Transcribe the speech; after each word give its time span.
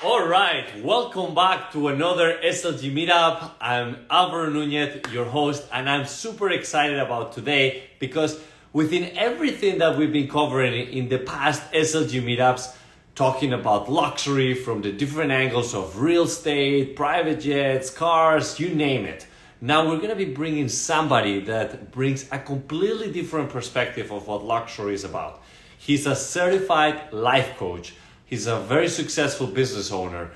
All 0.00 0.28
right, 0.28 0.64
welcome 0.84 1.34
back 1.34 1.72
to 1.72 1.88
another 1.88 2.38
SLG 2.44 2.94
meetup. 2.94 3.50
I'm 3.60 4.06
Alvaro 4.08 4.48
Nunez, 4.48 5.02
your 5.12 5.24
host, 5.24 5.66
and 5.72 5.90
I'm 5.90 6.06
super 6.06 6.50
excited 6.50 7.00
about 7.00 7.32
today 7.32 7.82
because 7.98 8.40
within 8.72 9.10
everything 9.18 9.78
that 9.78 9.98
we've 9.98 10.12
been 10.12 10.28
covering 10.28 10.92
in 10.92 11.08
the 11.08 11.18
past 11.18 11.72
SLG 11.72 12.22
meetups, 12.22 12.76
talking 13.16 13.52
about 13.52 13.90
luxury 13.90 14.54
from 14.54 14.82
the 14.82 14.92
different 14.92 15.32
angles 15.32 15.74
of 15.74 16.00
real 16.00 16.22
estate, 16.22 16.94
private 16.94 17.40
jets, 17.40 17.90
cars, 17.90 18.60
you 18.60 18.68
name 18.68 19.04
it. 19.04 19.26
Now 19.60 19.88
we're 19.88 19.96
going 19.96 20.10
to 20.10 20.14
be 20.14 20.32
bringing 20.32 20.68
somebody 20.68 21.40
that 21.40 21.90
brings 21.90 22.30
a 22.30 22.38
completely 22.38 23.10
different 23.10 23.50
perspective 23.50 24.12
of 24.12 24.28
what 24.28 24.44
luxury 24.44 24.94
is 24.94 25.02
about. 25.02 25.42
He's 25.76 26.06
a 26.06 26.14
certified 26.14 27.12
life 27.12 27.56
coach 27.56 27.94
He's 28.28 28.46
a 28.46 28.60
very 28.60 28.88
successful 28.90 29.46
business 29.46 29.90
owner, 29.90 30.32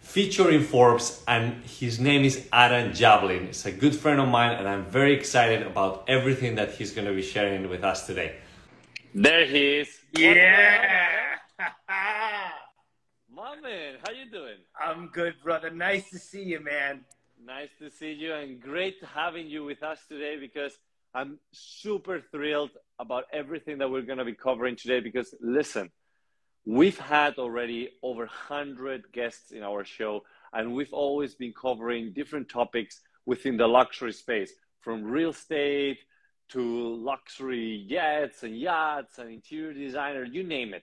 featuring 0.00 0.62
Forbes, 0.64 1.22
and 1.28 1.62
his 1.64 2.00
name 2.00 2.24
is 2.24 2.48
Adam 2.52 2.90
Jablin. 2.90 3.46
He's 3.46 3.64
a 3.64 3.70
good 3.70 3.94
friend 3.94 4.20
of 4.20 4.26
mine, 4.28 4.56
and 4.58 4.68
I'm 4.68 4.84
very 4.86 5.14
excited 5.14 5.64
about 5.64 6.02
everything 6.08 6.56
that 6.56 6.72
he's 6.72 6.90
going 6.90 7.06
to 7.06 7.14
be 7.14 7.22
sharing 7.22 7.68
with 7.68 7.84
us 7.84 8.04
today. 8.04 8.34
There 9.14 9.46
he 9.46 9.76
is. 9.76 9.88
Yeah. 10.10 11.36
My 13.30 13.54
man, 13.62 13.94
how 14.04 14.12
you 14.12 14.28
doing? 14.28 14.58
I'm 14.84 15.06
good, 15.12 15.34
brother. 15.44 15.70
Nice 15.70 16.10
to 16.10 16.18
see 16.18 16.42
you, 16.42 16.58
man. 16.58 17.04
Nice 17.40 17.70
to 17.78 17.92
see 17.92 18.10
you, 18.12 18.34
and 18.34 18.60
great 18.60 18.96
having 19.14 19.46
you 19.46 19.62
with 19.62 19.84
us 19.84 20.00
today 20.08 20.36
because 20.36 20.76
I'm 21.14 21.38
super 21.52 22.20
thrilled 22.32 22.72
about 22.98 23.26
everything 23.32 23.78
that 23.78 23.88
we're 23.88 24.02
going 24.02 24.18
to 24.18 24.24
be 24.24 24.34
covering 24.34 24.74
today. 24.74 24.98
Because 24.98 25.32
listen, 25.40 25.92
We've 26.68 26.98
had 26.98 27.38
already 27.38 27.90
over 28.02 28.22
100 28.22 29.12
guests 29.12 29.52
in 29.52 29.62
our 29.62 29.84
show, 29.84 30.24
and 30.52 30.74
we've 30.74 30.92
always 30.92 31.36
been 31.36 31.52
covering 31.52 32.12
different 32.12 32.48
topics 32.48 33.00
within 33.24 33.56
the 33.56 33.68
luxury 33.68 34.12
space 34.12 34.52
from 34.80 35.04
real 35.04 35.30
estate 35.30 35.98
to 36.48 36.60
luxury 36.96 37.86
jets 37.88 38.42
and 38.42 38.58
yachts 38.58 39.18
and 39.18 39.30
interior 39.30 39.74
designer, 39.74 40.24
you 40.24 40.42
name 40.42 40.74
it. 40.74 40.82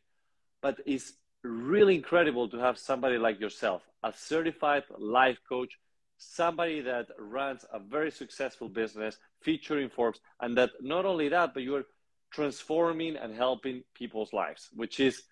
But 0.62 0.80
it's 0.86 1.12
really 1.44 1.95
incredible 1.95 2.47
to 2.47 2.59
have 2.59 2.78
somebody 2.78 3.18
like 3.18 3.42
yourself, 3.42 3.81
a 4.03 4.14
certified 4.16 4.84
life 4.97 5.40
coach, 5.50 5.78
somebody 6.18 6.80
that 6.80 7.08
runs 7.20 7.66
a 7.73 7.80
very 7.80 8.12
successful 8.12 8.70
business 8.70 9.18
featuring 9.42 9.90
Forbes, 9.90 10.22
and 10.40 10.58
that 10.58 10.72
not 10.80 11.06
only 11.06 11.28
that, 11.28 11.53
but 11.53 11.64
you're 11.64 11.84
transforming 12.31 13.18
and 13.18 13.36
helping 13.36 13.84
people's 13.94 14.31
lives, 14.31 14.70
which 14.73 15.02
is 15.02 15.23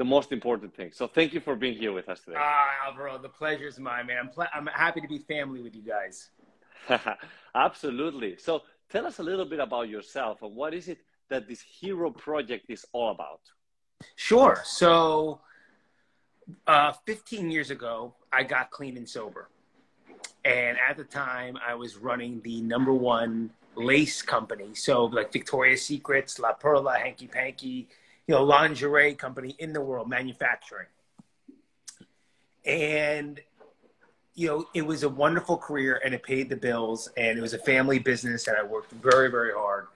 the 0.00 0.04
most 0.04 0.32
important 0.32 0.74
thing. 0.74 0.90
So 0.94 1.06
thank 1.06 1.34
you 1.34 1.40
for 1.40 1.54
being 1.54 1.76
here 1.76 1.92
with 1.92 2.08
us 2.08 2.20
today. 2.20 2.38
Ah, 2.38 2.86
Alvaro, 2.86 3.18
the 3.18 3.28
pleasure 3.28 3.66
is 3.66 3.78
mine, 3.78 4.06
man. 4.06 4.16
I'm, 4.18 4.30
pl- 4.30 4.54
I'm 4.54 4.66
happy 4.68 5.02
to 5.02 5.06
be 5.06 5.18
family 5.18 5.60
with 5.60 5.76
you 5.76 5.82
guys. 5.82 6.30
Absolutely. 7.54 8.38
So 8.38 8.62
tell 8.88 9.04
us 9.04 9.18
a 9.18 9.22
little 9.22 9.44
bit 9.44 9.60
about 9.60 9.90
yourself 9.90 10.40
and 10.40 10.56
what 10.56 10.72
is 10.72 10.88
it 10.88 11.00
that 11.28 11.46
this 11.46 11.60
hero 11.60 12.10
project 12.10 12.64
is 12.70 12.86
all 12.94 13.10
about? 13.10 13.42
Sure. 14.16 14.62
So, 14.64 15.42
uh, 16.66 16.92
15 17.04 17.50
years 17.50 17.70
ago, 17.70 18.14
I 18.32 18.42
got 18.44 18.70
clean 18.70 18.96
and 18.96 19.06
sober. 19.06 19.50
And 20.46 20.78
at 20.88 20.96
the 20.96 21.04
time, 21.04 21.58
I 21.62 21.74
was 21.74 21.98
running 21.98 22.40
the 22.42 22.62
number 22.62 22.94
one 22.94 23.50
lace 23.74 24.22
company. 24.22 24.74
So, 24.74 25.04
like 25.04 25.30
Victoria's 25.30 25.84
Secrets, 25.84 26.38
La 26.38 26.54
Perla, 26.54 26.96
Hanky 26.96 27.26
Panky, 27.26 27.88
you 28.30 28.36
know, 28.36 28.44
lingerie 28.44 29.12
company 29.16 29.56
in 29.58 29.72
the 29.72 29.80
world, 29.80 30.08
manufacturing. 30.08 30.86
And, 32.64 33.40
you 34.36 34.46
know, 34.46 34.66
it 34.72 34.82
was 34.86 35.02
a 35.02 35.08
wonderful 35.08 35.56
career 35.56 36.00
and 36.04 36.14
it 36.14 36.22
paid 36.22 36.48
the 36.48 36.54
bills 36.54 37.08
and 37.16 37.36
it 37.36 37.40
was 37.40 37.54
a 37.54 37.58
family 37.58 37.98
business 37.98 38.46
and 38.46 38.56
I 38.56 38.62
worked 38.62 38.92
very, 38.92 39.32
very 39.32 39.52
hard. 39.52 39.88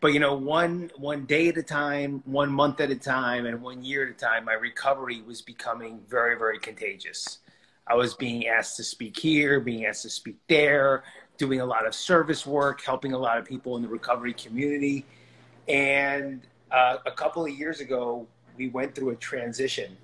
But, 0.00 0.08
you 0.08 0.18
know, 0.18 0.34
one, 0.34 0.90
one 0.96 1.24
day 1.24 1.50
at 1.50 1.56
a 1.56 1.62
time, 1.62 2.24
one 2.24 2.50
month 2.50 2.80
at 2.80 2.90
a 2.90 2.96
time, 2.96 3.46
and 3.46 3.62
one 3.62 3.84
year 3.84 4.08
at 4.08 4.10
a 4.10 4.18
time, 4.18 4.46
my 4.46 4.54
recovery 4.54 5.22
was 5.22 5.40
becoming 5.40 6.00
very, 6.08 6.36
very 6.36 6.58
contagious. 6.58 7.38
I 7.86 7.94
was 7.94 8.14
being 8.14 8.48
asked 8.48 8.76
to 8.78 8.82
speak 8.82 9.16
here, 9.16 9.60
being 9.60 9.86
asked 9.86 10.02
to 10.02 10.10
speak 10.10 10.38
there, 10.48 11.04
doing 11.38 11.60
a 11.60 11.64
lot 11.64 11.86
of 11.86 11.94
service 11.94 12.44
work, 12.44 12.80
helping 12.80 13.12
a 13.12 13.18
lot 13.18 13.38
of 13.38 13.44
people 13.44 13.76
in 13.76 13.82
the 13.82 13.88
recovery 13.88 14.32
community. 14.32 15.06
And 15.68 16.44
uh, 16.72 16.98
a 17.06 17.10
couple 17.12 17.44
of 17.44 17.50
years 17.50 17.80
ago, 17.80 18.26
we 18.56 18.68
went 18.68 18.94
through 18.94 19.10
a 19.10 19.16
transition 19.16 19.96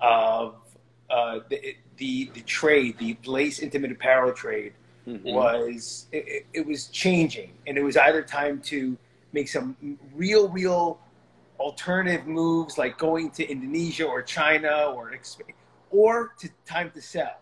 of 0.00 0.56
uh, 1.10 1.40
the, 1.48 1.76
the, 1.98 2.30
the 2.34 2.40
trade, 2.42 2.98
the 2.98 3.16
lace 3.26 3.58
intimate 3.58 3.92
apparel 3.92 4.32
trade, 4.32 4.72
mm-hmm. 5.06 5.28
was 5.28 6.06
it, 6.12 6.46
it, 6.52 6.66
was 6.66 6.86
changing, 6.88 7.52
and 7.66 7.76
it 7.76 7.82
was 7.82 7.96
either 7.96 8.22
time 8.22 8.60
to 8.60 8.96
make 9.32 9.48
some 9.48 9.76
real, 10.14 10.48
real 10.48 10.98
alternative 11.60 12.26
moves, 12.26 12.78
like 12.78 12.98
going 12.98 13.30
to 13.30 13.46
Indonesia 13.46 14.04
or 14.04 14.22
China, 14.22 14.92
or 14.94 15.12
or 15.90 16.32
to 16.38 16.48
time 16.66 16.90
to 16.92 17.02
sell. 17.02 17.38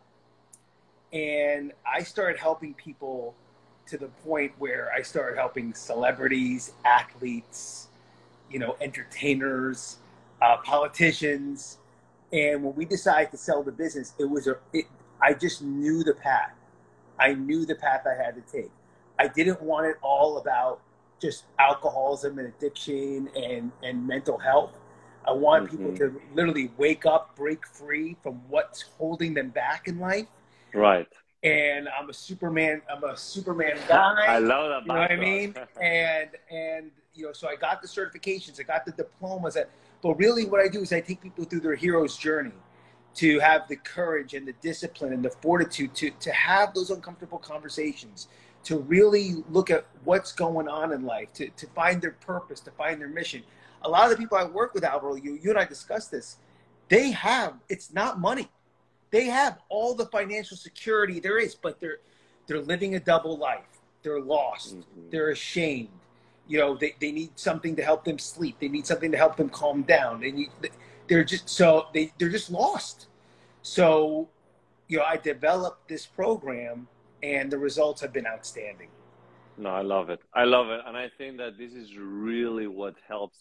And 1.12 1.72
I 1.86 2.02
started 2.02 2.38
helping 2.38 2.74
people 2.74 3.34
to 3.86 3.98
the 3.98 4.08
point 4.24 4.52
where 4.58 4.90
I 4.96 5.02
started 5.02 5.36
helping 5.36 5.74
celebrities, 5.74 6.72
athletes, 6.84 7.88
you 8.52 8.58
know, 8.58 8.76
entertainers, 8.80 9.96
uh, 10.40 10.58
politicians. 10.58 11.78
And 12.32 12.62
when 12.62 12.74
we 12.74 12.84
decided 12.84 13.30
to 13.32 13.36
sell 13.36 13.62
the 13.62 13.72
business, 13.72 14.14
it 14.18 14.28
was 14.28 14.46
a, 14.46 14.56
it, 14.72 14.86
I 15.20 15.34
just 15.34 15.62
knew 15.62 16.04
the 16.04 16.14
path. 16.14 16.52
I 17.18 17.34
knew 17.34 17.64
the 17.64 17.74
path 17.74 18.06
I 18.06 18.22
had 18.22 18.34
to 18.34 18.52
take. 18.52 18.70
I 19.18 19.28
didn't 19.28 19.62
want 19.62 19.86
it 19.86 19.96
all 20.02 20.38
about 20.38 20.80
just 21.20 21.44
alcoholism 21.58 22.38
and 22.38 22.48
addiction 22.48 23.28
and, 23.36 23.70
and 23.82 24.06
mental 24.06 24.38
health. 24.38 24.72
I 25.26 25.32
want 25.32 25.66
mm-hmm. 25.66 25.76
people 25.76 25.96
to 25.98 26.20
literally 26.34 26.70
wake 26.76 27.06
up, 27.06 27.36
break 27.36 27.66
free 27.66 28.16
from 28.22 28.40
what's 28.48 28.82
holding 28.98 29.34
them 29.34 29.50
back 29.50 29.86
in 29.86 30.00
life. 30.00 30.26
Right. 30.74 31.06
And 31.44 31.88
I'm 31.88 32.08
a 32.08 32.14
Superman. 32.14 32.82
I'm 32.90 33.04
a 33.04 33.16
Superman 33.16 33.76
guy. 33.88 34.24
I 34.26 34.38
love 34.38 34.68
that. 34.68 34.82
You 34.82 34.88
know 34.88 35.00
what 35.00 35.10
I 35.10 35.16
mean? 35.16 35.54
and 35.80 36.30
and 36.50 36.90
you 37.14 37.26
know, 37.26 37.32
so 37.32 37.48
I 37.48 37.56
got 37.56 37.82
the 37.82 37.88
certifications, 37.88 38.60
I 38.60 38.62
got 38.62 38.84
the 38.84 38.92
diplomas. 38.92 39.56
But 40.02 40.14
really, 40.14 40.46
what 40.46 40.60
I 40.60 40.68
do 40.68 40.80
is 40.80 40.92
I 40.92 41.00
take 41.00 41.20
people 41.20 41.44
through 41.44 41.60
their 41.60 41.74
hero's 41.74 42.16
journey 42.16 42.52
to 43.14 43.38
have 43.40 43.68
the 43.68 43.76
courage 43.76 44.34
and 44.34 44.48
the 44.48 44.54
discipline 44.54 45.12
and 45.12 45.22
the 45.22 45.30
fortitude 45.30 45.94
to, 45.96 46.10
to 46.10 46.32
have 46.32 46.72
those 46.74 46.90
uncomfortable 46.90 47.38
conversations, 47.38 48.28
to 48.64 48.78
really 48.78 49.44
look 49.50 49.70
at 49.70 49.86
what's 50.04 50.32
going 50.32 50.68
on 50.68 50.92
in 50.92 51.04
life, 51.04 51.32
to, 51.34 51.48
to 51.50 51.66
find 51.68 52.00
their 52.00 52.12
purpose, 52.12 52.60
to 52.60 52.70
find 52.70 53.00
their 53.00 53.08
mission. 53.08 53.42
A 53.82 53.88
lot 53.88 54.04
of 54.04 54.10
the 54.10 54.16
people 54.16 54.38
I 54.38 54.44
work 54.44 54.74
with, 54.74 54.84
Alvaro, 54.84 55.16
you, 55.16 55.38
you 55.42 55.50
and 55.50 55.58
I 55.58 55.64
discussed 55.64 56.10
this, 56.10 56.38
they 56.88 57.10
have, 57.10 57.54
it's 57.68 57.92
not 57.92 58.18
money. 58.18 58.48
They 59.10 59.26
have 59.26 59.58
all 59.68 59.94
the 59.94 60.06
financial 60.06 60.56
security 60.56 61.20
there 61.20 61.38
is, 61.38 61.54
but 61.54 61.80
they're, 61.80 61.98
they're 62.46 62.60
living 62.60 62.94
a 62.94 63.00
double 63.00 63.36
life. 63.36 63.66
They're 64.02 64.20
lost. 64.20 64.76
Mm-hmm. 64.76 65.10
They're 65.10 65.30
ashamed 65.30 65.90
you 66.52 66.58
know 66.58 66.76
they, 66.76 66.94
they 67.00 67.10
need 67.12 67.30
something 67.36 67.74
to 67.76 67.82
help 67.82 68.04
them 68.04 68.18
sleep. 68.18 68.56
They 68.60 68.68
need 68.68 68.86
something 68.86 69.10
to 69.10 69.16
help 69.16 69.38
them 69.38 69.48
calm 69.48 69.82
down. 69.84 70.20
They 70.20 70.32
need 70.32 70.50
they're 71.08 71.24
just 71.24 71.48
so 71.48 71.86
they, 71.94 72.12
they're 72.18 72.28
just 72.28 72.50
lost. 72.50 73.06
So 73.62 74.28
you 74.88 74.98
know 74.98 75.04
i 75.04 75.16
developed 75.16 75.88
this 75.88 76.04
program 76.04 76.88
and 77.22 77.50
the 77.50 77.56
results 77.56 78.02
have 78.02 78.12
been 78.12 78.26
outstanding. 78.26 78.90
No 79.56 79.70
i 79.70 79.80
love 79.80 80.10
it. 80.10 80.20
I 80.34 80.44
love 80.44 80.68
it. 80.68 80.80
And 80.86 80.94
i 80.94 81.08
think 81.16 81.38
that 81.38 81.56
this 81.56 81.72
is 81.72 81.96
really 81.96 82.66
what 82.66 82.96
helps 83.08 83.38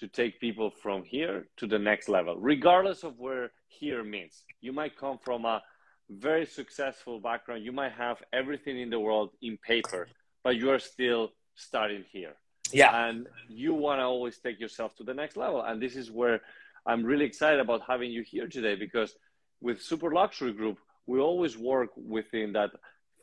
to 0.00 0.06
take 0.06 0.38
people 0.38 0.70
from 0.82 1.02
here 1.02 1.46
to 1.56 1.66
the 1.66 1.78
next 1.78 2.10
level 2.10 2.36
regardless 2.36 3.04
of 3.04 3.18
where 3.18 3.52
here 3.68 4.04
means. 4.04 4.44
You 4.60 4.72
might 4.74 4.98
come 4.98 5.18
from 5.24 5.46
a 5.46 5.62
very 6.10 6.44
successful 6.44 7.20
background. 7.20 7.64
You 7.64 7.72
might 7.72 7.92
have 7.92 8.18
everything 8.34 8.78
in 8.78 8.90
the 8.90 9.00
world 9.00 9.30
in 9.40 9.56
paper 9.72 10.08
but 10.44 10.56
you 10.56 10.70
are 10.70 10.78
still 10.78 11.30
starting 11.54 12.04
here. 12.12 12.34
Yeah. 12.72 13.08
And 13.08 13.26
you 13.48 13.74
want 13.74 14.00
to 14.00 14.04
always 14.04 14.38
take 14.38 14.60
yourself 14.60 14.96
to 14.96 15.04
the 15.04 15.14
next 15.14 15.36
level. 15.36 15.62
And 15.62 15.80
this 15.80 15.96
is 15.96 16.10
where 16.10 16.40
I'm 16.86 17.04
really 17.04 17.24
excited 17.24 17.60
about 17.60 17.82
having 17.86 18.10
you 18.10 18.22
here 18.22 18.48
today 18.48 18.74
because 18.74 19.14
with 19.60 19.82
Super 19.82 20.12
Luxury 20.12 20.52
Group, 20.52 20.78
we 21.06 21.18
always 21.20 21.58
work 21.58 21.90
within 21.96 22.52
that 22.52 22.70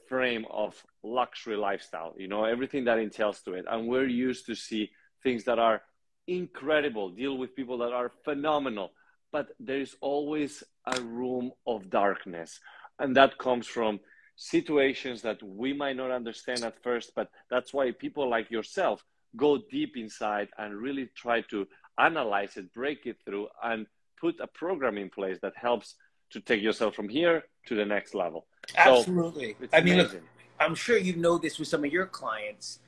frame 0.08 0.46
of 0.50 0.76
luxury 1.04 1.56
lifestyle, 1.56 2.14
you 2.18 2.28
know, 2.28 2.44
everything 2.46 2.86
that 2.86 3.00
entails 3.00 3.42
to 3.42 3.54
it. 3.54 3.66
And 3.70 3.88
we're 3.88 4.08
used 4.08 4.46
to 4.48 4.56
see 4.56 4.90
things 5.24 5.44
that 5.46 5.60
are 5.60 5.82
incredible, 6.28 7.10
deal 7.10 7.38
with 7.38 7.56
people 7.56 7.78
that 7.80 7.92
are 7.92 8.12
phenomenal, 8.24 8.92
but 9.32 9.50
there 9.60 9.80
is 9.80 9.96
always 10.02 10.64
a 10.86 11.02
room 11.02 11.52
of 11.66 11.90
darkness. 11.90 12.60
And 13.00 13.16
that 13.16 13.38
comes 13.38 13.68
from 13.68 14.00
situations 14.36 15.22
that 15.24 15.42
we 15.44 15.74
might 15.74 15.98
not 15.98 16.12
understand 16.12 16.64
at 16.64 16.82
first, 16.84 17.12
but 17.16 17.30
that's 17.50 17.74
why 17.74 17.92
people 17.92 18.30
like 18.30 18.52
yourself 18.52 19.04
go 19.38 19.60
deep 19.72 19.96
inside 19.96 20.50
and 20.58 20.76
really 20.76 21.10
try 21.16 21.42
to 21.42 21.68
analyze 21.98 22.58
it, 22.58 22.74
break 22.74 23.06
it 23.06 23.18
through, 23.26 23.48
and 23.64 23.86
put 24.20 24.36
a 24.40 24.48
program 24.48 24.98
in 24.98 25.10
place 25.10 25.38
that 25.42 25.54
helps 25.56 25.96
to 26.32 26.40
take 26.42 26.62
yourself 26.62 26.96
from 26.96 27.08
here 27.08 27.44
to 27.68 27.76
the 27.76 27.86
next 27.86 28.14
level. 28.14 28.48
Absolutely. 28.76 29.56
So 29.60 29.68
I 29.74 29.82
mean, 29.82 29.98
look, 29.98 30.16
I'm 30.60 30.76
sure 30.76 30.98
you 30.98 31.16
know 31.16 31.38
this 31.38 31.60
with 31.60 31.68
some 31.68 31.86
of 31.86 31.92
your 31.92 32.06
clients. 32.06 32.80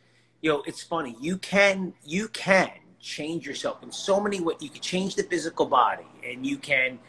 You 0.42 0.52
know, 0.52 0.64
it's 0.66 0.84
funny. 0.84 1.16
You 1.20 1.38
can 1.38 1.94
you 2.04 2.28
can 2.30 2.72
change 3.00 3.46
yourself 3.46 3.84
in 3.84 3.92
so 3.92 4.20
many 4.20 4.42
ways. 4.42 4.58
You 4.60 4.70
can 4.70 4.82
change 4.82 5.16
the 5.16 5.24
physical 5.24 5.66
body, 5.66 6.08
and 6.26 6.46
you 6.46 6.58
can 6.58 7.00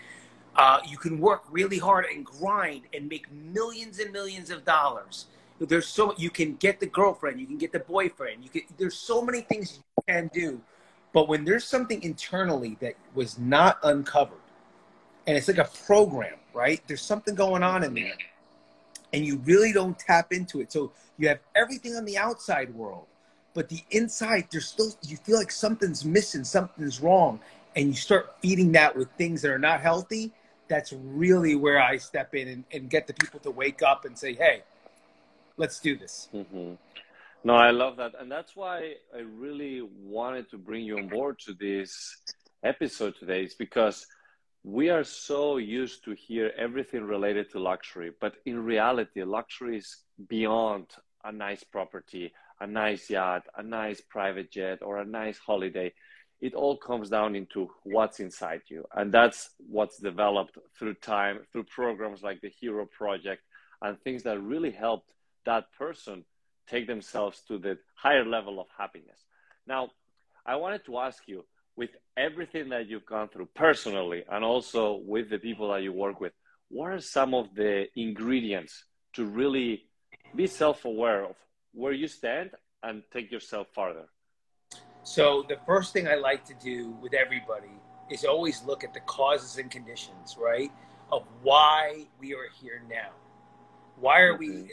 uh, 0.57 0.81
you 0.87 0.97
can 0.97 1.19
work 1.19 1.43
really 1.51 1.79
hard 1.79 2.07
and 2.13 2.25
grind 2.25 2.83
and 2.93 3.09
make 3.09 3.31
millions 3.33 3.99
and 3.99 4.13
millions 4.13 4.51
of 4.51 4.65
dollars. 4.65 5.27
There's 5.67 5.87
so 5.87 6.15
you 6.17 6.31
can 6.31 6.57
get 6.57 6.81
the 6.81 6.87
girlfriend, 6.87 7.41
you 7.41 7.47
can 7.47 7.59
get 7.59 7.73
the 7.73 7.81
boyfriend. 7.81 8.43
You 8.43 8.51
can. 8.51 8.63
There's 8.79 8.97
so 8.97 9.23
many 9.23 9.43
things 9.43 9.79
you 9.79 10.03
can 10.09 10.31
do, 10.33 10.61
but 11.13 11.29
when 11.29 11.45
there's 11.45 11.65
something 11.65 12.03
internally 12.03 12.77
that 12.81 12.95
was 13.15 13.39
not 13.39 13.79
uncovered, 13.83 14.39
and 15.27 15.37
it's 15.37 15.49
like 15.49 15.59
a 15.59 15.69
program, 15.87 16.37
right? 16.55 16.81
There's 16.87 17.03
something 17.03 17.35
going 17.35 17.63
on 17.63 17.85
in 17.85 17.95
there, 17.95 18.15
and 19.13 19.25
you 19.25 19.37
really 19.45 19.73
don't 19.73 19.99
tap 19.99 20.33
into 20.33 20.61
it. 20.61 20.73
So 20.73 20.93
you 21.19 21.29
have 21.29 21.41
everything 21.55 21.95
on 21.95 22.05
the 22.05 22.17
outside 22.17 22.75
world, 22.75 23.07
but 23.53 23.69
the 23.69 23.83
inside, 23.91 24.49
there's 24.51 24.67
still 24.67 24.93
you 25.07 25.19
feel 25.19 25.37
like 25.37 25.53
something's 25.53 26.05
missing, 26.05 26.43
something's 26.43 27.01
wrong, 27.01 27.39
and 27.77 27.89
you 27.89 27.95
start 27.95 28.35
feeding 28.41 28.73
that 28.73 28.97
with 28.97 29.11
things 29.19 29.43
that 29.43 29.51
are 29.51 29.59
not 29.59 29.81
healthy 29.81 30.33
that's 30.71 30.93
really 30.93 31.57
where 31.57 31.83
I 31.83 31.99
step 31.99 32.35
in 32.35 32.49
and, 32.49 32.65
and 32.73 32.89
get 32.89 33.07
the 33.07 33.13
people 33.13 33.41
to 33.41 33.51
wake 33.51 33.83
up 33.83 34.07
and 34.07 34.17
say, 34.17 34.33
hey, 34.35 34.63
let's 35.57 35.81
do 35.81 35.97
this. 35.97 36.29
Mm-hmm. 36.35 36.75
No, 37.43 37.55
I 37.55 37.71
love 37.71 37.97
that. 37.97 38.13
And 38.19 38.31
that's 38.31 38.55
why 38.55 38.95
I 39.15 39.21
really 39.21 39.83
wanted 39.83 40.51
to 40.51 40.59
bring 40.59 40.85
you 40.85 40.99
on 40.99 41.09
board 41.09 41.39
to 41.47 41.55
this 41.55 42.17
episode 42.63 43.15
today, 43.19 43.45
is 43.45 43.55
because 43.55 44.07
we 44.63 44.91
are 44.91 45.05
so 45.05 45.57
used 45.57 46.05
to 46.05 46.13
hear 46.13 46.53
everything 46.59 47.03
related 47.05 47.51
to 47.53 47.59
luxury, 47.59 48.13
but 48.21 48.35
in 48.45 48.63
reality, 48.63 49.23
luxury 49.23 49.79
is 49.79 49.97
beyond 50.29 50.87
a 51.25 51.33
nice 51.33 51.65
property, 51.65 52.33
a 52.61 52.67
nice 52.67 53.09
yacht, 53.09 53.47
a 53.57 53.63
nice 53.63 54.03
private 54.03 54.51
jet, 54.51 54.81
or 54.83 54.99
a 54.99 55.05
nice 55.05 55.39
holiday 55.39 55.93
it 56.41 56.55
all 56.55 56.77
comes 56.77 57.11
down 57.11 57.37
into 57.37 57.71
what's 57.83 58.21
inside 58.21 58.63
you. 58.69 58.85
And 58.95 59.13
that's 59.13 59.51
what's 59.59 59.99
developed 59.99 60.59
through 60.79 60.95
time, 60.95 61.41
through 61.53 61.65
programs 61.65 62.23
like 62.23 62.41
the 62.41 62.49
Hero 62.61 62.87
Project 62.87 63.43
and 63.83 64.01
things 64.01 64.23
that 64.23 64.41
really 64.41 64.71
helped 64.71 65.13
that 65.47 65.73
person 65.79 66.25
take 66.69 66.87
themselves 66.87 67.43
to 67.49 67.59
the 67.59 67.79
higher 67.95 68.25
level 68.25 68.61
of 68.61 68.67
happiness. 68.77 69.25
Now, 69.67 69.91
I 70.47 70.57
wanted 70.57 70.85
to 70.87 70.99
ask 70.99 71.23
you 71.27 71.45
with 71.77 71.91
everything 72.17 72.69
that 72.71 72.89
you've 72.89 73.07
gone 73.07 73.29
through 73.29 73.49
personally 73.55 74.25
and 74.31 74.45
also 74.45 75.01
with 75.05 75.31
the 75.31 75.39
people 75.39 75.71
that 75.73 75.83
you 75.83 75.93
work 75.93 76.21
with, 76.21 76.33
what 76.69 76.93
are 76.93 77.01
some 77.01 77.35
of 77.35 77.55
the 77.55 77.87
ingredients 77.97 78.85
to 79.15 79.25
really 79.25 79.85
be 80.37 80.47
self 80.47 80.85
aware 80.85 81.25
of 81.25 81.37
where 81.73 81.93
you 81.93 82.07
stand 82.07 82.51
and 82.83 83.03
take 83.13 83.33
yourself 83.33 83.67
farther? 83.75 84.07
So 85.03 85.45
the 85.49 85.57
first 85.67 85.93
thing 85.93 86.07
I 86.07 86.17
like 86.17 86.45
to 86.47 86.55
do 86.55 86.91
with 87.01 87.15
everybody 87.15 87.75
is 88.11 88.25
always 88.25 88.63
look 88.65 88.85
at 88.85 88.93
the 88.93 89.01
causes 89.01 89.57
and 89.59 89.71
conditions, 89.71 90.37
right? 90.39 90.71
Of 91.11 91.25
why 91.43 92.07
we 92.21 92.35
are 92.35 92.49
here 92.61 92.83
now. 92.89 93.11
Why 93.99 94.21
are 94.21 94.37
we 94.37 94.71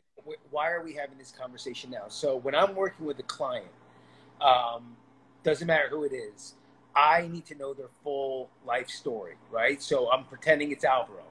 why 0.52 0.70
are 0.72 0.84
we 0.84 0.94
having 0.94 1.18
this 1.18 1.32
conversation 1.32 1.90
now? 1.90 2.06
So 2.08 2.36
when 2.38 2.56
I'm 2.56 2.76
working 2.76 3.06
with 3.06 3.20
a 3.20 3.24
client, 3.24 3.68
um, 4.42 4.96
doesn't 5.44 5.68
matter 5.68 5.90
who 5.90 6.04
it 6.04 6.14
is, 6.14 6.56
I 6.96 7.28
need 7.28 7.46
to 7.48 7.56
know 7.56 7.74
their 7.74 7.90
full 8.04 8.50
life 8.66 8.90
story, 8.90 9.36
right? 9.52 9.82
So 9.82 10.12
I'm 10.12 10.26
pretending 10.26 10.72
it's 10.72 10.84
Alvaro. 10.84 11.24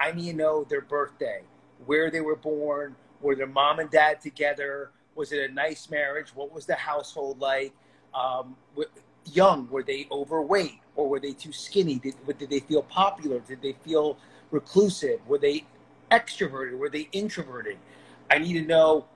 I 0.00 0.12
need 0.12 0.30
to 0.30 0.36
know 0.36 0.64
their 0.64 0.80
birthday, 0.80 1.42
where 1.86 2.10
they 2.10 2.20
were 2.20 2.36
born, 2.36 2.94
were 3.20 3.34
their 3.34 3.48
mom 3.48 3.80
and 3.80 3.90
dad 3.90 4.20
together, 4.20 4.90
was 5.16 5.32
it 5.32 5.50
a 5.50 5.52
nice 5.52 5.90
marriage, 5.90 6.28
what 6.34 6.52
was 6.52 6.66
the 6.66 6.76
household 6.76 7.40
like, 7.40 7.72
um, 8.14 8.56
young? 9.32 9.68
Were 9.70 9.82
they 9.82 10.06
overweight 10.10 10.78
or 10.94 11.08
were 11.08 11.20
they 11.20 11.32
too 11.32 11.52
skinny? 11.52 11.96
Did, 11.96 12.14
did 12.38 12.50
they 12.50 12.60
feel 12.60 12.82
popular? 12.82 13.40
Did 13.40 13.60
they 13.60 13.72
feel 13.84 14.18
reclusive? 14.50 15.20
Were 15.26 15.38
they 15.38 15.64
extroverted? 16.10 16.78
Were 16.78 16.88
they 16.88 17.08
introverted? 17.12 17.78
I 18.30 18.38
need 18.38 18.54
to 18.54 18.62
know 18.62 19.06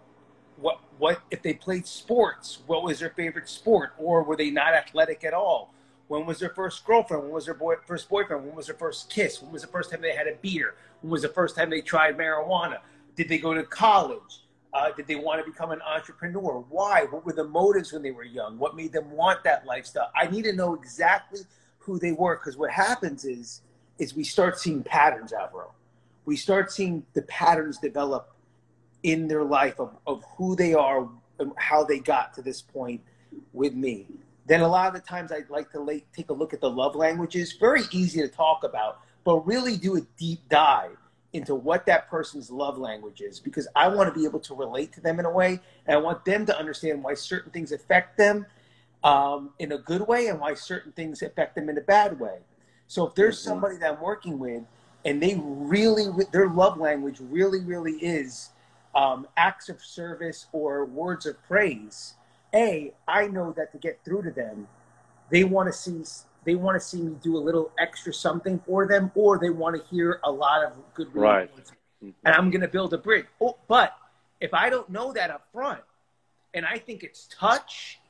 what 0.57 0.81
what 0.99 1.21
if 1.31 1.43
they 1.43 1.55
played 1.55 1.87
sports. 1.87 2.59
What 2.67 2.85
was 2.85 3.01
their 3.01 3.11
favorite 3.11 3.49
sport, 3.49 3.93
or 3.99 4.23
were 4.23 4.37
they 4.37 4.51
not 4.51 4.75
athletic 4.75 5.25
at 5.25 5.35
all? 5.35 5.73
When 6.09 6.27
was 6.27 6.39
their 6.39 6.51
first 6.51 6.85
girlfriend? 6.85 7.25
When 7.25 7.33
was 7.33 7.47
their 7.47 7.55
boy, 7.55 7.77
first 7.87 8.09
boyfriend? 8.09 8.45
When 8.45 8.55
was 8.55 8.67
their 8.67 8.77
first 8.77 9.09
kiss? 9.09 9.41
When 9.41 9.51
was 9.51 9.63
the 9.63 9.69
first 9.69 9.91
time 9.91 10.03
they 10.03 10.15
had 10.15 10.27
a 10.27 10.35
beer? 10.43 10.75
When 11.01 11.11
was 11.11 11.23
the 11.23 11.29
first 11.29 11.57
time 11.57 11.71
they 11.71 11.81
tried 11.81 12.19
marijuana? 12.19 12.79
Did 13.17 13.29
they 13.29 13.39
go 13.39 13.55
to 13.55 13.63
college? 13.63 14.43
Uh, 14.75 14.91
did 14.93 15.07
they 15.07 15.17
want 15.17 15.45
to 15.45 15.51
become 15.51 15.71
an 15.71 15.83
entrepreneur? 15.83 16.65
Why? 16.69 17.07
What 17.11 17.27
were 17.27 17.33
the 17.33 17.45
motives 17.45 17.93
when 17.93 18.03
they 18.03 18.11
were 18.11 18.25
young? 18.25 18.59
What 18.59 18.75
made 18.75 18.93
them 18.93 19.11
want 19.11 19.45
that 19.45 19.67
lifestyle? 19.67 20.11
I 20.15 20.27
need 20.27 20.45
to 20.45 20.53
know 20.53 20.75
exactly 20.75 21.41
who 21.79 21.99
they 21.99 22.13
were 22.13 22.37
because 22.37 22.57
what 22.57 22.71
happens 22.71 23.25
is 23.25 23.63
is 23.99 24.15
we 24.15 24.25
start 24.25 24.59
seeing 24.59 24.83
patterns, 24.83 25.33
Alvaro. 25.33 25.73
We 26.25 26.37
start 26.37 26.73
seeing 26.73 27.05
the 27.13 27.23
patterns 27.23 27.79
develop 27.79 28.32
in 29.03 29.29
their 29.29 29.45
life 29.45 29.79
of, 29.81 29.97
of 30.07 30.25
who 30.37 30.55
they 30.57 30.75
are 30.75 31.09
and 31.39 31.53
how 31.57 31.85
they 31.85 31.99
got 31.99 32.33
to 32.35 32.43
this 32.43 32.63
point 32.63 33.01
with 33.53 33.75
me. 33.75 34.07
Then 34.47 34.61
a 34.61 34.69
lot 34.69 34.89
of 34.89 34.95
the 34.95 35.07
times 35.07 35.33
I'd 35.33 35.51
like 35.51 35.71
to 35.73 35.81
lay, 35.81 36.05
take 36.15 36.31
a 36.31 36.33
look 36.33 36.53
at 36.53 36.61
the 36.61 36.71
love 36.71 36.95
languages. 36.95 37.53
Very 37.53 37.83
easy 37.91 38.21
to 38.21 38.29
talk 38.29 38.65
about, 38.65 39.01
but 39.25 39.47
really 39.47 39.77
do 39.77 39.97
a 39.97 40.01
deep 40.19 40.41
dive 40.49 40.97
into 41.33 41.55
what 41.55 41.87
that 41.87 42.09
person's 42.11 42.51
love 42.51 42.77
language 42.77 43.23
is 43.23 43.41
because 43.41 43.67
I 43.75 43.89
want 43.89 44.13
to 44.13 44.19
be 44.19 44.27
able 44.27 44.41
to 44.41 44.55
relate 44.55 44.93
to 44.95 45.01
them 45.01 45.19
in 45.19 45.25
a 45.25 45.31
way, 45.31 45.61
and 45.87 45.97
I 45.97 46.01
want 46.01 46.25
them 46.25 46.45
to 46.47 46.59
understand 46.59 47.03
why 47.03 47.15
certain 47.15 47.51
things 47.51 47.73
affect 47.73 48.19
them 48.19 48.45
um, 49.03 49.51
in 49.59 49.73
a 49.73 49.79
good 49.79 50.07
way 50.07 50.27
and 50.27 50.39
why 50.39 50.55
certain 50.55 50.93
things 50.93 51.23
affect 51.23 51.55
them 51.55 51.69
in 51.69 51.79
a 51.79 51.81
bad 51.81 52.21
way. 52.21 52.39
So 52.87 53.07
if 53.07 53.15
there's 53.15 53.39
mm-hmm. 53.39 53.49
somebody 53.49 53.77
that 53.79 53.95
I'm 53.95 54.01
working 54.03 54.39
with 54.39 54.63
and 55.05 55.23
they 55.23 55.41
really, 55.43 56.07
their 56.33 56.49
love 56.49 56.79
language 56.79 57.19
really, 57.21 57.61
really 57.61 57.93
is 57.93 58.51
um, 58.95 59.27
acts 59.37 59.69
of 59.69 59.83
service 59.83 60.47
or 60.53 60.85
words 60.85 61.27
of 61.27 61.43
praise, 61.45 62.15
A, 62.55 62.93
I 63.09 63.27
know 63.27 63.53
that 63.57 63.73
to 63.73 63.79
get 63.79 64.01
through 64.05 64.23
to 64.23 64.31
them, 64.31 64.69
they 65.31 65.45
want 65.45 65.69
to 65.69 65.73
see 65.73 66.05
they 66.45 66.55
want 66.57 66.75
to 66.75 66.81
see 66.81 67.01
me 67.01 67.17
do 67.23 67.37
a 67.37 67.39
little 67.39 67.71
extra 67.79 68.13
something 68.13 68.61
for 68.67 68.87
them, 68.87 69.13
or 69.15 69.39
they 69.39 69.51
want 69.51 69.77
to 69.77 69.95
hear 69.95 70.21
a 70.25 70.31
lot 70.31 70.65
of 70.65 70.73
good 70.95 71.15
right. 71.15 71.49
and 72.01 72.35
I'm 72.35 72.51
going 72.51 72.63
to 72.63 72.69
build 72.69 72.93
a 72.93 72.99
bridge. 72.99 73.27
Oh, 73.41 73.57
but 73.69 73.97
if 74.41 74.53
I 74.53 74.69
don't 74.69 74.89
know 74.91 75.13
that 75.13 75.31
up 75.31 75.47
front, 75.53 75.81
and 76.53 76.67
I 76.67 76.79
think 76.79 77.03
it's 77.05 77.29
touch, 77.29 78.01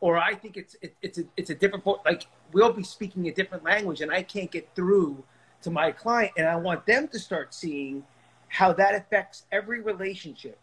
or 0.00 0.18
I 0.18 0.34
think 0.34 0.56
it's 0.56 0.76
it, 0.82 0.94
it's 1.00 1.18
a 1.18 1.24
it's 1.36 1.50
a 1.50 1.54
different 1.54 1.86
like 2.04 2.26
we'll 2.52 2.72
be 2.72 2.82
speaking 2.82 3.28
a 3.28 3.32
different 3.32 3.64
language, 3.64 4.00
and 4.00 4.10
I 4.10 4.22
can't 4.22 4.50
get 4.50 4.74
through 4.74 5.24
to 5.62 5.70
my 5.70 5.92
client, 5.92 6.32
and 6.36 6.46
I 6.46 6.56
want 6.56 6.84
them 6.86 7.08
to 7.08 7.18
start 7.18 7.54
seeing 7.54 8.04
how 8.48 8.72
that 8.72 8.94
affects 8.94 9.44
every 9.52 9.80
relationship 9.80 10.58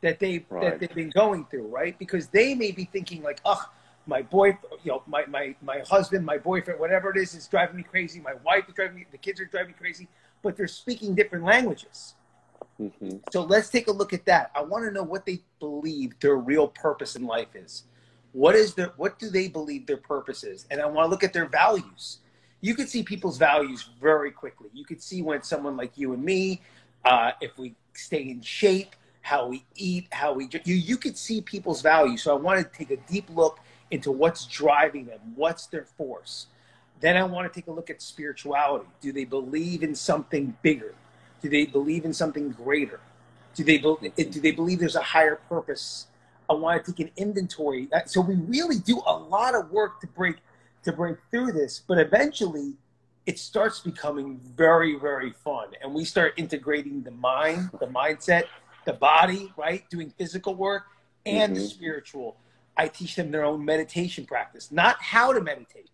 that 0.00 0.18
they 0.18 0.44
right. 0.48 0.62
that 0.62 0.80
they've 0.80 0.94
been 0.94 1.10
going 1.10 1.46
through, 1.46 1.66
right? 1.66 1.98
Because 1.98 2.28
they 2.28 2.54
may 2.54 2.72
be 2.72 2.84
thinking 2.84 3.22
like, 3.22 3.40
oh 3.44 3.64
my 4.06 4.22
boy, 4.22 4.58
you 4.82 4.92
know, 4.92 5.02
my, 5.06 5.24
my, 5.26 5.54
my 5.62 5.78
husband, 5.88 6.24
my 6.24 6.38
boyfriend, 6.38 6.78
whatever 6.78 7.10
it 7.10 7.16
is, 7.16 7.34
is 7.34 7.46
driving 7.46 7.76
me 7.76 7.82
crazy. 7.82 8.20
My 8.20 8.34
wife 8.44 8.64
is 8.68 8.74
driving 8.74 8.96
me, 8.96 9.06
the 9.10 9.18
kids 9.18 9.40
are 9.40 9.46
driving 9.46 9.68
me 9.68 9.74
crazy, 9.78 10.08
but 10.42 10.56
they're 10.56 10.66
speaking 10.66 11.14
different 11.14 11.44
languages. 11.44 12.14
Mm-hmm. 12.80 13.18
So 13.32 13.42
let's 13.42 13.68
take 13.70 13.88
a 13.88 13.92
look 13.92 14.12
at 14.12 14.26
that. 14.26 14.50
I 14.54 14.62
want 14.62 14.84
to 14.84 14.90
know 14.90 15.02
what 15.02 15.24
they 15.24 15.40
believe 15.58 16.18
their 16.20 16.36
real 16.36 16.68
purpose 16.68 17.16
in 17.16 17.26
life 17.26 17.54
is. 17.54 17.84
What 18.32 18.54
is 18.56 18.74
their, 18.74 18.92
what 18.96 19.18
do 19.18 19.30
they 19.30 19.48
believe 19.48 19.86
their 19.86 19.96
purpose 19.96 20.44
is? 20.44 20.66
And 20.70 20.80
I 20.80 20.86
want 20.86 21.06
to 21.06 21.10
look 21.10 21.24
at 21.24 21.32
their 21.32 21.46
values. 21.46 22.18
You 22.60 22.74
could 22.74 22.88
see 22.88 23.02
people's 23.02 23.38
values 23.38 23.88
very 24.00 24.32
quickly. 24.32 24.70
You 24.72 24.84
could 24.84 25.02
see 25.02 25.22
when 25.22 25.42
someone 25.42 25.76
like 25.76 25.96
you 25.96 26.12
and 26.14 26.22
me, 26.22 26.62
uh, 27.04 27.32
if 27.40 27.58
we 27.58 27.74
stay 27.92 28.22
in 28.22 28.40
shape, 28.40 28.94
how 29.22 29.46
we 29.46 29.64
eat, 29.76 30.06
how 30.12 30.32
we 30.32 30.48
you 30.64 30.74
you 30.74 30.96
could 30.96 31.16
see 31.16 31.40
people's 31.40 31.80
values. 31.80 32.22
So 32.22 32.36
I 32.36 32.38
want 32.38 32.60
to 32.60 32.78
take 32.78 32.90
a 32.90 32.96
deep 33.10 33.28
look 33.30 33.58
into 33.90 34.10
what's 34.10 34.46
driving 34.46 35.06
them, 35.06 35.20
what's 35.34 35.66
their 35.66 35.84
force. 35.84 36.46
Then 37.00 37.16
I 37.16 37.24
want 37.24 37.50
to 37.50 37.60
take 37.60 37.66
a 37.66 37.72
look 37.72 37.90
at 37.90 38.00
spirituality. 38.00 38.86
Do 39.00 39.12
they 39.12 39.24
believe 39.24 39.82
in 39.82 39.94
something 39.94 40.56
bigger? 40.62 40.94
Do 41.42 41.48
they 41.48 41.66
believe 41.66 42.04
in 42.04 42.12
something 42.12 42.50
greater? 42.50 43.00
Do 43.54 43.62
they, 43.62 43.78
do 43.78 44.40
they 44.40 44.50
believe 44.50 44.78
there's 44.80 44.96
a 44.96 45.02
higher 45.02 45.36
purpose? 45.36 46.06
I 46.48 46.54
want 46.54 46.84
to 46.84 46.92
take 46.92 47.06
an 47.06 47.12
inventory. 47.16 47.88
Uh, 47.92 48.00
so 48.06 48.20
we 48.20 48.34
really 48.34 48.78
do 48.78 49.02
a 49.06 49.16
lot 49.16 49.54
of 49.54 49.70
work 49.70 50.00
to 50.00 50.06
break 50.06 50.36
to 50.82 50.92
break 50.92 51.16
through 51.30 51.52
this, 51.52 51.82
but 51.86 51.98
eventually 51.98 52.74
it 53.26 53.38
starts 53.38 53.80
becoming 53.80 54.40
very, 54.54 54.98
very 54.98 55.30
fun. 55.30 55.68
And 55.82 55.94
we 55.94 56.04
start 56.04 56.34
integrating 56.36 57.02
the 57.02 57.10
mind, 57.10 57.70
the 57.80 57.86
mindset, 57.86 58.44
the 58.84 58.92
body, 58.92 59.52
right? 59.56 59.88
Doing 59.90 60.12
physical 60.18 60.54
work 60.54 60.84
and 61.24 61.52
mm-hmm. 61.54 61.62
the 61.62 61.68
spiritual. 61.68 62.36
I 62.76 62.88
teach 62.88 63.16
them 63.16 63.30
their 63.30 63.44
own 63.44 63.64
meditation 63.64 64.26
practice, 64.26 64.72
not 64.72 65.00
how 65.00 65.32
to 65.32 65.40
meditate, 65.40 65.90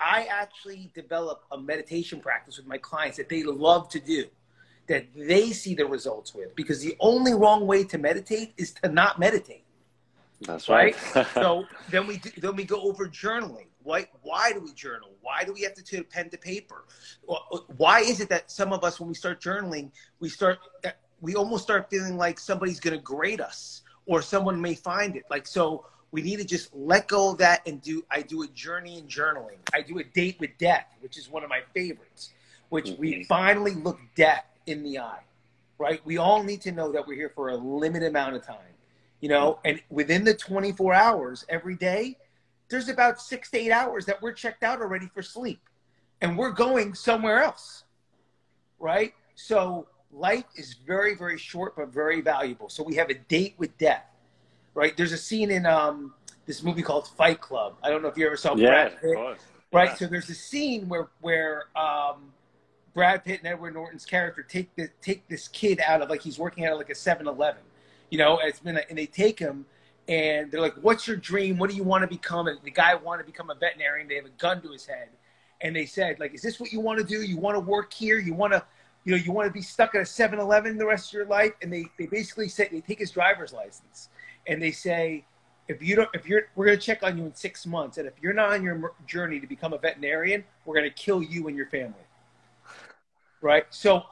I 0.00 0.28
actually 0.30 0.90
develop 0.94 1.44
a 1.50 1.58
meditation 1.58 2.20
practice 2.20 2.56
with 2.56 2.66
my 2.66 2.78
clients 2.78 3.16
that 3.16 3.28
they 3.28 3.42
love 3.42 3.88
to 3.90 4.00
do, 4.00 4.26
that 4.86 5.06
they 5.14 5.50
see 5.50 5.74
the 5.74 5.86
results 5.86 6.34
with. 6.34 6.54
Because 6.54 6.80
the 6.80 6.96
only 7.00 7.34
wrong 7.34 7.66
way 7.66 7.84
to 7.84 7.98
meditate 7.98 8.52
is 8.56 8.72
to 8.82 8.88
not 8.88 9.18
meditate. 9.18 9.64
That's 10.42 10.68
right. 10.68 10.96
right? 11.16 11.26
so 11.34 11.64
then 11.90 12.06
we 12.06 12.18
do, 12.18 12.30
then 12.38 12.54
we 12.54 12.64
go 12.64 12.80
over 12.82 13.08
journaling. 13.08 13.66
Why 13.88 14.06
why 14.20 14.52
do 14.52 14.60
we 14.60 14.74
journal? 14.74 15.08
Why 15.22 15.44
do 15.44 15.54
we 15.54 15.62
have 15.62 15.72
to 15.72 15.82
turn 15.82 16.04
pen 16.04 16.28
to 16.28 16.36
paper? 16.36 16.84
Why 17.78 18.00
is 18.00 18.20
it 18.20 18.28
that 18.28 18.50
some 18.50 18.70
of 18.70 18.84
us, 18.84 19.00
when 19.00 19.08
we 19.08 19.14
start 19.14 19.40
journaling, 19.40 19.92
we 20.20 20.28
start 20.28 20.58
we 21.22 21.34
almost 21.34 21.64
start 21.64 21.88
feeling 21.88 22.18
like 22.18 22.38
somebody's 22.38 22.80
going 22.80 22.96
to 22.96 23.02
grade 23.02 23.40
us 23.40 23.80
or 24.04 24.20
someone 24.20 24.60
may 24.60 24.74
find 24.74 25.16
it. 25.16 25.24
Like 25.30 25.46
so, 25.46 25.86
we 26.10 26.20
need 26.20 26.36
to 26.36 26.44
just 26.44 26.74
let 26.74 27.08
go 27.08 27.30
of 27.30 27.38
that 27.38 27.66
and 27.66 27.80
do. 27.80 28.04
I 28.10 28.20
do 28.20 28.42
a 28.42 28.48
journey 28.48 28.98
in 28.98 29.06
journaling. 29.06 29.58
I 29.72 29.80
do 29.80 29.98
a 29.98 30.04
date 30.04 30.38
with 30.38 30.50
death, 30.58 30.86
which 31.00 31.16
is 31.16 31.30
one 31.30 31.42
of 31.42 31.48
my 31.48 31.60
favorites. 31.74 32.30
Which 32.68 32.90
mm-hmm. 32.90 33.00
we 33.00 33.24
finally 33.24 33.72
look 33.72 33.98
death 34.14 34.44
in 34.66 34.82
the 34.82 34.98
eye. 34.98 35.22
Right? 35.78 36.04
We 36.04 36.18
all 36.18 36.42
need 36.42 36.60
to 36.62 36.72
know 36.72 36.92
that 36.92 37.06
we're 37.06 37.14
here 37.14 37.32
for 37.34 37.48
a 37.48 37.56
limited 37.56 38.08
amount 38.08 38.36
of 38.36 38.46
time. 38.46 38.74
You 39.20 39.30
know, 39.30 39.58
and 39.64 39.80
within 39.90 40.24
the 40.24 40.34
24 40.34 40.94
hours 40.94 41.44
every 41.48 41.74
day, 41.74 42.18
there's 42.68 42.88
about 42.88 43.20
six 43.20 43.50
to 43.50 43.58
eight 43.58 43.72
hours 43.72 44.06
that 44.06 44.20
we're 44.20 44.32
checked 44.32 44.62
out 44.62 44.80
already 44.80 45.08
for 45.14 45.22
sleep, 45.22 45.60
and 46.20 46.36
we're 46.36 46.52
going 46.52 46.94
somewhere 46.94 47.42
else. 47.42 47.84
Right? 48.78 49.14
So 49.34 49.88
life 50.12 50.44
is 50.56 50.74
very, 50.86 51.14
very 51.14 51.38
short 51.38 51.76
but 51.76 51.88
very 51.88 52.20
valuable. 52.20 52.68
So 52.68 52.82
we 52.82 52.94
have 52.96 53.10
a 53.10 53.14
date 53.14 53.54
with 53.58 53.76
death, 53.78 54.04
right? 54.74 54.96
There's 54.96 55.12
a 55.12 55.18
scene 55.18 55.50
in 55.50 55.66
um, 55.66 56.14
this 56.46 56.62
movie 56.62 56.82
called 56.82 57.08
Fight 57.08 57.40
Club. 57.40 57.76
I 57.82 57.90
don't 57.90 58.02
know 58.02 58.08
if 58.08 58.16
you 58.16 58.26
ever 58.26 58.36
saw 58.36 58.54
yeah, 58.54 58.68
Brad 58.68 59.00
Pitt, 59.00 59.16
right? 59.72 59.90
Yeah. 59.90 59.94
So 59.94 60.06
there's 60.06 60.30
a 60.30 60.34
scene 60.34 60.88
where 60.88 61.08
where 61.20 61.64
um, 61.76 62.32
Brad 62.94 63.24
Pitt 63.24 63.40
and 63.40 63.48
Edward 63.48 63.74
Norton's 63.74 64.04
character 64.04 64.42
take 64.42 64.74
the 64.74 64.88
take 65.00 65.28
this 65.28 65.48
kid 65.48 65.80
out 65.86 66.02
of 66.02 66.10
like 66.10 66.22
he's 66.22 66.38
working 66.38 66.64
at 66.64 66.76
like 66.76 66.90
a 66.90 66.94
7-Eleven, 66.94 67.62
you 68.10 68.18
know, 68.18 68.40
it's 68.42 68.60
been 68.60 68.76
a, 68.76 68.82
and 68.88 68.98
they 68.98 69.06
take 69.06 69.38
him. 69.38 69.66
And 70.08 70.50
they're 70.50 70.60
like, 70.60 70.74
"What's 70.76 71.06
your 71.06 71.16
dream? 71.16 71.58
What 71.58 71.70
do 71.70 71.76
you 71.76 71.84
want 71.84 72.02
to 72.02 72.08
become?" 72.08 72.48
And 72.48 72.58
the 72.64 72.70
guy 72.70 72.94
wanted 72.94 73.24
to 73.24 73.26
become 73.26 73.50
a 73.50 73.54
veterinarian. 73.54 74.08
They 74.08 74.16
have 74.16 74.24
a 74.24 74.30
gun 74.30 74.62
to 74.62 74.72
his 74.72 74.86
head, 74.86 75.10
and 75.60 75.76
they 75.76 75.84
said, 75.86 76.18
"Like, 76.18 76.34
is 76.34 76.42
this 76.42 76.58
what 76.58 76.72
you 76.72 76.80
want 76.80 76.98
to 76.98 77.04
do? 77.04 77.22
You 77.22 77.36
want 77.36 77.56
to 77.56 77.60
work 77.60 77.92
here? 77.92 78.18
You 78.18 78.34
want 78.34 78.54
to 78.54 78.64
you 79.04 79.16
know, 79.16 79.22
you 79.22 79.32
want 79.32 79.46
to 79.46 79.52
be 79.52 79.62
stuck 79.62 79.94
at 79.94 80.02
a 80.02 80.04
7-Eleven 80.04 80.76
the 80.76 80.84
rest 80.84 81.08
of 81.08 81.12
your 81.14 81.24
life, 81.24 81.52
and 81.62 81.72
they, 81.72 81.86
they 81.98 82.04
basically 82.04 82.46
say 82.46 82.68
they 82.70 82.82
take 82.82 82.98
his 82.98 83.10
driver's 83.10 83.54
license, 83.54 84.10
and 84.46 84.60
they 84.60 84.70
say, 84.70 85.24
if 85.66 85.82
you 85.82 85.96
don't, 85.96 86.10
if 86.12 86.26
you're, 86.26 86.42
we're 86.54 86.66
going 86.66 86.78
to 86.78 86.84
check 86.84 87.02
on 87.02 87.16
you 87.16 87.24
in 87.24 87.34
six 87.34 87.66
months, 87.66 87.98
and 87.98 88.06
if 88.06 88.14
you're 88.20 88.32
not 88.32 88.52
on 88.52 88.62
your 88.62 88.94
journey 89.06 89.40
to 89.40 89.46
become 89.46 89.72
a 89.72 89.78
veterinarian, 89.78 90.44
we're 90.66 90.74
going 90.74 90.88
to 90.88 90.94
kill 90.94 91.22
you 91.22 91.48
and 91.48 91.56
your 91.56 91.66
family. 91.66 91.94
Right. 93.40 93.64
So 93.70 94.02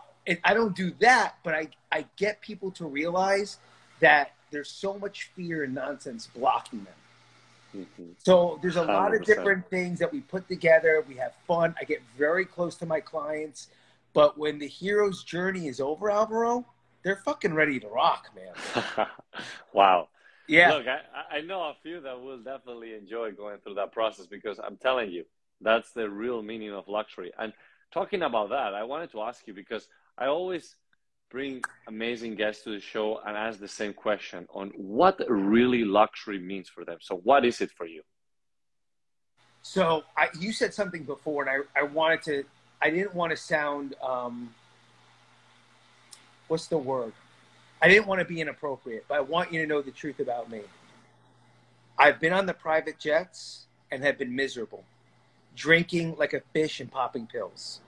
I 0.45 0.55
don't 0.55 0.75
do 0.75 0.93
that, 1.01 1.37
but 1.43 1.55
I 1.55 1.69
I 1.91 2.07
get 2.17 2.41
people 2.41 2.71
to 2.73 2.87
realize 2.87 3.59
that 4.01 4.33
there's 4.51 4.71
so 4.71 4.99
much 4.99 5.31
fear 5.35 5.65
and 5.65 5.75
nonsense 5.75 6.29
blocking 6.35 6.85
them. 6.85 7.85
Mm-hmm. 7.85 8.11
So 8.19 8.59
there's 8.63 8.77
a 8.77 8.83
lot 8.83 9.13
100%. 9.13 9.21
of 9.21 9.27
different 9.27 9.69
things 9.69 9.99
that 9.99 10.13
we 10.13 10.21
put 10.21 10.49
together. 10.49 11.05
We 11.09 11.17
have 11.17 11.35
fun. 11.47 11.75
I 11.81 11.85
get 11.85 12.03
very 12.17 12.45
close 12.45 12.77
to 12.77 12.87
my 12.87 13.01
clients. 13.01 13.69
But 14.13 14.39
when 14.39 14.59
the 14.59 14.67
hero's 14.67 15.25
journey 15.25 15.69
is 15.69 15.81
over, 15.81 16.11
Alvaro, 16.11 16.65
they're 17.03 17.17
fucking 17.17 17.55
ready 17.55 17.79
to 17.81 17.89
rock, 17.89 18.31
man. 18.35 19.07
wow. 19.73 20.09
Yeah. 20.49 20.75
Look, 20.75 20.87
I, 20.87 21.37
I 21.37 21.41
know 21.43 21.61
a 21.63 21.75
few 21.83 22.01
that 22.01 22.21
will 22.21 22.39
definitely 22.39 22.95
enjoy 22.95 23.33
going 23.33 23.59
through 23.59 23.75
that 23.75 23.93
process 23.93 24.27
because 24.27 24.59
I'm 24.59 24.77
telling 24.77 25.11
you, 25.11 25.25
that's 25.61 25.91
the 25.93 26.09
real 26.09 26.43
meaning 26.43 26.73
of 26.73 26.89
luxury. 26.89 27.33
And 27.39 27.53
talking 27.93 28.23
about 28.23 28.51
that, 28.51 28.75
I 28.75 28.85
wanted 28.85 29.11
to 29.13 29.23
ask 29.23 29.47
you 29.47 29.55
because 29.55 29.89
I 30.17 30.27
always 30.27 30.77
bring 31.31 31.63
amazing 31.89 32.35
guests 32.35 32.65
to 32.65 32.71
the 32.71 32.81
show 32.81 33.21
and 33.27 33.37
ask 33.37 33.59
the 33.59 33.69
same 33.69 33.93
question 33.93 34.47
on 34.55 34.71
what 34.77 35.21
really 35.29 35.85
luxury 35.85 36.39
means 36.39 36.69
for 36.69 36.85
them. 36.85 36.99
So, 37.01 37.17
what 37.17 37.45
is 37.45 37.61
it 37.61 37.71
for 37.77 37.87
you? 37.87 38.03
So, 39.63 40.05
I, 40.17 40.29
you 40.39 40.53
said 40.53 40.73
something 40.73 41.05
before, 41.05 41.43
and 41.43 41.51
I, 41.51 41.81
I 41.81 41.83
wanted 41.85 42.23
to 42.23 42.45
I 42.81 42.91
didn't 42.91 43.15
want 43.15 43.31
to 43.31 43.37
sound 43.37 43.95
um, 44.03 44.55
what's 46.49 46.67
the 46.67 46.79
word? 46.79 47.13
I 47.81 47.89
didn't 47.89 48.07
want 48.07 48.21
to 48.21 48.25
be 48.25 48.41
inappropriate, 48.41 49.05
but 49.09 49.17
I 49.17 49.21
want 49.21 49.53
you 49.53 49.61
to 49.61 49.67
know 49.67 49.83
the 49.83 49.91
truth 49.91 50.21
about 50.21 50.51
me. 50.51 50.61
I've 51.99 52.21
been 52.21 52.33
on 52.33 52.47
the 52.47 52.55
private 52.55 52.99
jets 52.99 53.67
and 53.91 54.03
have 54.03 54.19
been 54.19 54.35
miserable, 54.35 54.85
drinking 55.55 56.17
like 56.17 56.33
a 56.33 56.41
fish 56.53 56.81
and 56.81 56.91
popping 56.91 57.27
pills. 57.27 57.81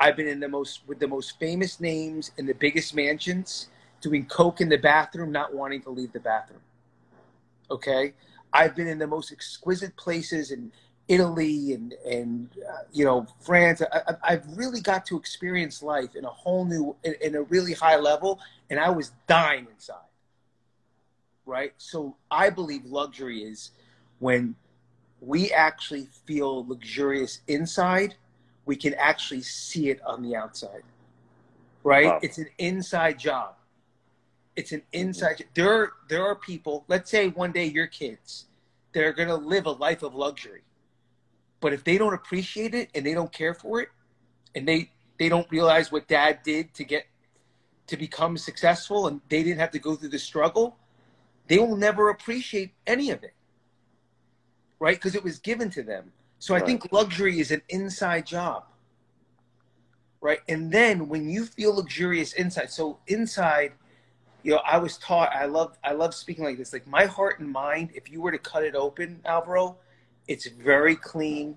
I've 0.00 0.16
been 0.16 0.28
in 0.28 0.40
the 0.40 0.48
most 0.48 0.82
with 0.86 0.98
the 0.98 1.08
most 1.08 1.38
famous 1.38 1.80
names 1.80 2.30
in 2.36 2.46
the 2.46 2.54
biggest 2.54 2.94
mansions, 2.94 3.68
doing 4.00 4.26
coke 4.26 4.60
in 4.60 4.68
the 4.68 4.78
bathroom, 4.78 5.32
not 5.32 5.54
wanting 5.54 5.82
to 5.82 5.90
leave 5.90 6.12
the 6.12 6.20
bathroom. 6.20 6.60
Okay, 7.70 8.14
I've 8.52 8.76
been 8.76 8.86
in 8.86 8.98
the 8.98 9.06
most 9.06 9.32
exquisite 9.32 9.96
places 9.96 10.50
in 10.50 10.72
Italy 11.08 11.72
and 11.72 11.94
and 12.06 12.48
uh, 12.68 12.82
you 12.92 13.04
know 13.04 13.26
France. 13.40 13.82
I, 14.22 14.32
have 14.32 14.46
really 14.56 14.80
got 14.80 15.04
to 15.06 15.16
experience 15.16 15.82
life 15.82 16.14
in 16.14 16.24
a 16.24 16.30
whole 16.30 16.64
new, 16.64 16.94
in, 17.02 17.14
in, 17.20 17.34
a 17.34 17.42
really 17.42 17.72
high 17.72 17.96
level, 17.96 18.38
and 18.70 18.78
I 18.78 18.90
was 18.90 19.12
dying 19.26 19.66
inside. 19.72 19.96
Right. 21.44 21.72
So 21.78 22.16
I 22.30 22.50
believe 22.50 22.84
luxury 22.84 23.42
is 23.42 23.70
when 24.18 24.54
we 25.20 25.50
actually 25.50 26.08
feel 26.26 26.66
luxurious 26.66 27.40
inside, 27.48 28.14
we 28.68 28.76
can 28.76 28.94
actually 28.94 29.42
see 29.42 29.90
it 29.90 30.00
on 30.06 30.22
the 30.22 30.36
outside. 30.36 30.82
Right. 31.82 32.06
Wow. 32.06 32.20
It's 32.22 32.38
an 32.38 32.48
inside 32.58 33.18
job. 33.18 33.54
It's 34.54 34.70
an 34.70 34.82
inside. 34.92 35.38
Mm-hmm. 35.38 35.50
There, 35.54 35.72
are, 35.72 35.92
there 36.08 36.24
are 36.24 36.36
people. 36.36 36.84
Let's 36.86 37.10
say 37.10 37.28
one 37.28 37.50
day 37.50 37.64
your 37.64 37.88
kids, 37.88 38.46
they're 38.92 39.12
going 39.12 39.28
to 39.28 39.36
live 39.36 39.66
a 39.66 39.72
life 39.72 40.04
of 40.04 40.14
luxury 40.14 40.62
but 41.60 41.72
if 41.72 41.84
they 41.84 41.98
don't 41.98 42.14
appreciate 42.14 42.74
it 42.74 42.90
and 42.94 43.04
they 43.04 43.14
don't 43.14 43.32
care 43.32 43.54
for 43.54 43.80
it, 43.80 43.88
and 44.54 44.66
they 44.66 44.90
they 45.18 45.28
don't 45.28 45.50
realize 45.50 45.90
what 45.90 46.06
dad 46.06 46.40
did 46.44 46.72
to 46.74 46.84
get 46.84 47.06
to 47.88 47.96
become 47.96 48.36
successful, 48.36 49.08
and 49.08 49.20
they 49.28 49.42
didn't 49.42 49.58
have 49.58 49.70
to 49.72 49.78
go 49.78 49.96
through 49.96 50.10
the 50.10 50.18
struggle, 50.18 50.76
they 51.48 51.58
will 51.58 51.76
never 51.76 52.10
appreciate 52.10 52.72
any 52.86 53.10
of 53.10 53.24
it, 53.24 53.34
right? 54.78 54.96
Because 54.96 55.14
it 55.14 55.24
was 55.24 55.38
given 55.38 55.70
to 55.70 55.82
them. 55.82 56.12
So 56.38 56.54
I 56.54 56.60
think 56.60 56.92
luxury 56.92 57.40
is 57.40 57.50
an 57.50 57.62
inside 57.68 58.26
job, 58.26 58.64
right? 60.20 60.40
And 60.48 60.70
then 60.70 61.08
when 61.08 61.28
you 61.28 61.44
feel 61.44 61.74
luxurious 61.74 62.32
inside, 62.34 62.70
so 62.70 63.00
inside, 63.08 63.72
you 64.44 64.52
know, 64.52 64.60
I 64.64 64.78
was 64.78 64.98
taught. 64.98 65.34
I 65.34 65.46
love 65.46 65.76
I 65.82 65.92
love 65.92 66.14
speaking 66.14 66.44
like 66.44 66.56
this. 66.56 66.72
Like 66.72 66.86
my 66.86 67.06
heart 67.06 67.40
and 67.40 67.50
mind, 67.50 67.90
if 67.94 68.10
you 68.10 68.20
were 68.22 68.30
to 68.30 68.38
cut 68.38 68.62
it 68.62 68.76
open, 68.76 69.20
Alvaro, 69.26 69.78
it's 70.28 70.46
very 70.46 70.94
clean. 70.96 71.56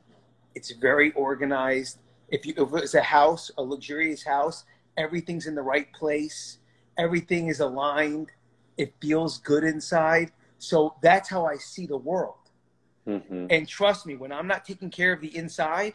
It's 0.56 0.72
very 0.72 1.12
organized. 1.14 2.00
If 2.30 2.46
you 2.46 2.54
if 2.58 2.74
it's 2.74 2.96
a 2.96 3.02
house, 3.02 3.52
a 3.58 3.62
luxurious 3.62 4.24
house, 4.24 4.66
everything's 4.98 5.46
in 5.46 5.56
the 5.56 5.62
right 5.62 5.92
place. 5.94 6.58
Everything 6.98 7.48
is 7.48 7.60
aligned. 7.60 8.32
It 8.78 8.94
feels 9.00 9.38
good 9.38 9.64
inside. 9.64 10.32
So 10.58 10.96
that's 11.02 11.30
how 11.30 11.46
I 11.46 11.58
see 11.58 11.86
the 11.86 11.98
world. 11.98 12.41
Mm-hmm. 13.08 13.48
And 13.50 13.68
trust 13.68 14.06
me, 14.06 14.16
when 14.16 14.32
I'm 14.32 14.48
not 14.48 14.66
taking 14.66 14.90
care 14.90 15.14
of 15.14 15.22
the 15.22 15.36
inside, 15.36 15.94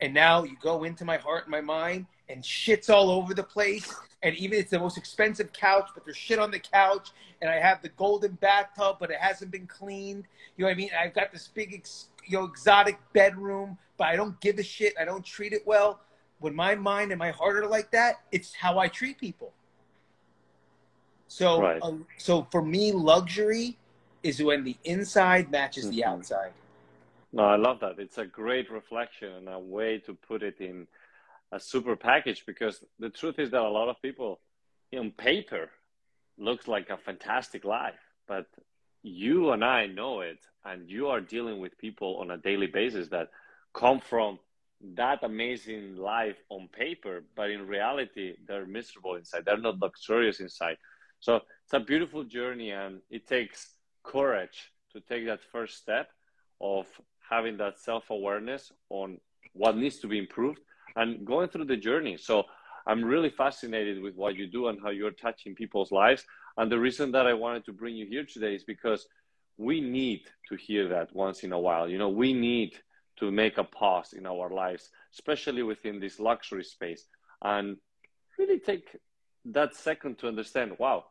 and 0.00 0.12
now 0.12 0.42
you 0.44 0.56
go 0.60 0.84
into 0.84 1.04
my 1.04 1.16
heart 1.16 1.44
and 1.44 1.50
my 1.50 1.60
mind, 1.60 2.06
and 2.28 2.44
shit's 2.44 2.88
all 2.88 3.10
over 3.10 3.34
the 3.34 3.42
place, 3.42 3.94
and 4.22 4.34
even 4.36 4.58
it's 4.58 4.70
the 4.70 4.78
most 4.78 4.96
expensive 4.96 5.52
couch, 5.52 5.90
but 5.94 6.04
there's 6.04 6.16
shit 6.16 6.38
on 6.38 6.50
the 6.50 6.58
couch, 6.58 7.10
and 7.40 7.50
I 7.50 7.56
have 7.56 7.82
the 7.82 7.90
golden 7.90 8.32
bathtub, 8.32 8.96
but 8.98 9.10
it 9.10 9.18
hasn't 9.18 9.50
been 9.50 9.66
cleaned. 9.66 10.24
You 10.56 10.62
know 10.62 10.68
what 10.68 10.74
I 10.74 10.76
mean? 10.76 10.90
I've 10.98 11.14
got 11.14 11.32
this 11.32 11.48
big, 11.48 11.74
ex, 11.74 12.08
you 12.26 12.38
know, 12.38 12.44
exotic 12.44 12.98
bedroom, 13.12 13.76
but 13.98 14.08
I 14.08 14.16
don't 14.16 14.40
give 14.40 14.58
a 14.58 14.62
shit. 14.62 14.94
I 14.98 15.04
don't 15.04 15.24
treat 15.24 15.52
it 15.52 15.66
well. 15.66 16.00
When 16.40 16.54
my 16.54 16.74
mind 16.74 17.12
and 17.12 17.18
my 17.18 17.30
heart 17.30 17.56
are 17.56 17.66
like 17.68 17.90
that, 17.92 18.22
it's 18.32 18.54
how 18.54 18.78
I 18.78 18.88
treat 18.88 19.18
people. 19.18 19.52
So, 21.28 21.62
right. 21.62 21.80
um, 21.82 22.06
so 22.18 22.46
for 22.50 22.62
me, 22.62 22.92
luxury 22.92 23.78
is 24.22 24.42
when 24.42 24.64
the 24.64 24.76
inside 24.84 25.50
matches 25.50 25.86
mm-hmm. 25.86 25.96
the 25.96 26.04
outside. 26.04 26.52
No, 27.32 27.44
I 27.44 27.56
love 27.56 27.80
that. 27.80 27.98
It's 27.98 28.18
a 28.18 28.26
great 28.26 28.70
reflection 28.70 29.32
and 29.32 29.48
a 29.48 29.58
way 29.58 29.98
to 30.00 30.14
put 30.14 30.42
it 30.42 30.60
in 30.60 30.86
a 31.52 31.60
super 31.60 31.96
package 31.96 32.44
because 32.46 32.82
the 32.98 33.10
truth 33.10 33.38
is 33.38 33.50
that 33.50 33.60
a 33.60 33.68
lot 33.68 33.88
of 33.88 34.00
people 34.02 34.40
on 34.96 35.10
paper 35.12 35.70
looks 36.38 36.66
like 36.66 36.88
a 36.90 36.96
fantastic 36.96 37.64
life 37.64 38.00
but 38.26 38.46
you 39.02 39.52
and 39.52 39.64
i 39.64 39.86
know 39.86 40.20
it 40.20 40.38
and 40.64 40.88
you 40.88 41.08
are 41.08 41.20
dealing 41.20 41.60
with 41.60 41.76
people 41.78 42.16
on 42.16 42.30
a 42.30 42.38
daily 42.38 42.66
basis 42.66 43.08
that 43.08 43.28
come 43.74 44.00
from 44.00 44.38
that 44.94 45.22
amazing 45.22 45.96
life 45.96 46.36
on 46.48 46.68
paper 46.68 47.22
but 47.36 47.50
in 47.50 47.66
reality 47.66 48.34
they're 48.48 48.66
miserable 48.66 49.14
inside 49.14 49.44
they're 49.44 49.58
not 49.58 49.78
luxurious 49.78 50.40
inside 50.40 50.76
so 51.20 51.36
it's 51.36 51.74
a 51.74 51.80
beautiful 51.80 52.24
journey 52.24 52.70
and 52.70 53.00
it 53.10 53.26
takes 53.26 53.71
courage 54.04 54.72
to 54.92 55.00
take 55.00 55.26
that 55.26 55.40
first 55.52 55.76
step 55.78 56.08
of 56.60 56.86
having 57.28 57.56
that 57.58 57.78
self 57.78 58.10
awareness 58.10 58.72
on 58.90 59.18
what 59.52 59.76
needs 59.76 59.98
to 60.00 60.08
be 60.08 60.18
improved 60.18 60.60
and 60.96 61.24
going 61.26 61.48
through 61.48 61.64
the 61.64 61.76
journey. 61.76 62.16
So 62.16 62.44
I'm 62.86 63.04
really 63.04 63.30
fascinated 63.30 64.02
with 64.02 64.14
what 64.14 64.36
you 64.36 64.46
do 64.46 64.68
and 64.68 64.78
how 64.82 64.90
you're 64.90 65.12
touching 65.12 65.54
people's 65.54 65.92
lives. 65.92 66.24
And 66.56 66.70
the 66.70 66.78
reason 66.78 67.12
that 67.12 67.26
I 67.26 67.34
wanted 67.34 67.64
to 67.66 67.72
bring 67.72 67.96
you 67.96 68.06
here 68.06 68.24
today 68.24 68.54
is 68.54 68.64
because 68.64 69.06
we 69.56 69.80
need 69.80 70.22
to 70.48 70.56
hear 70.56 70.88
that 70.88 71.14
once 71.14 71.44
in 71.44 71.52
a 71.52 71.58
while. 71.58 71.88
You 71.88 71.98
know, 71.98 72.08
we 72.08 72.32
need 72.32 72.76
to 73.18 73.30
make 73.30 73.58
a 73.58 73.64
pause 73.64 74.12
in 74.12 74.26
our 74.26 74.50
lives, 74.50 74.90
especially 75.12 75.62
within 75.62 76.00
this 76.00 76.18
luxury 76.18 76.64
space, 76.64 77.06
and 77.42 77.76
really 78.38 78.58
take 78.58 78.96
that 79.44 79.74
second 79.74 80.18
to 80.18 80.28
understand 80.28 80.72
wow, 80.78 81.04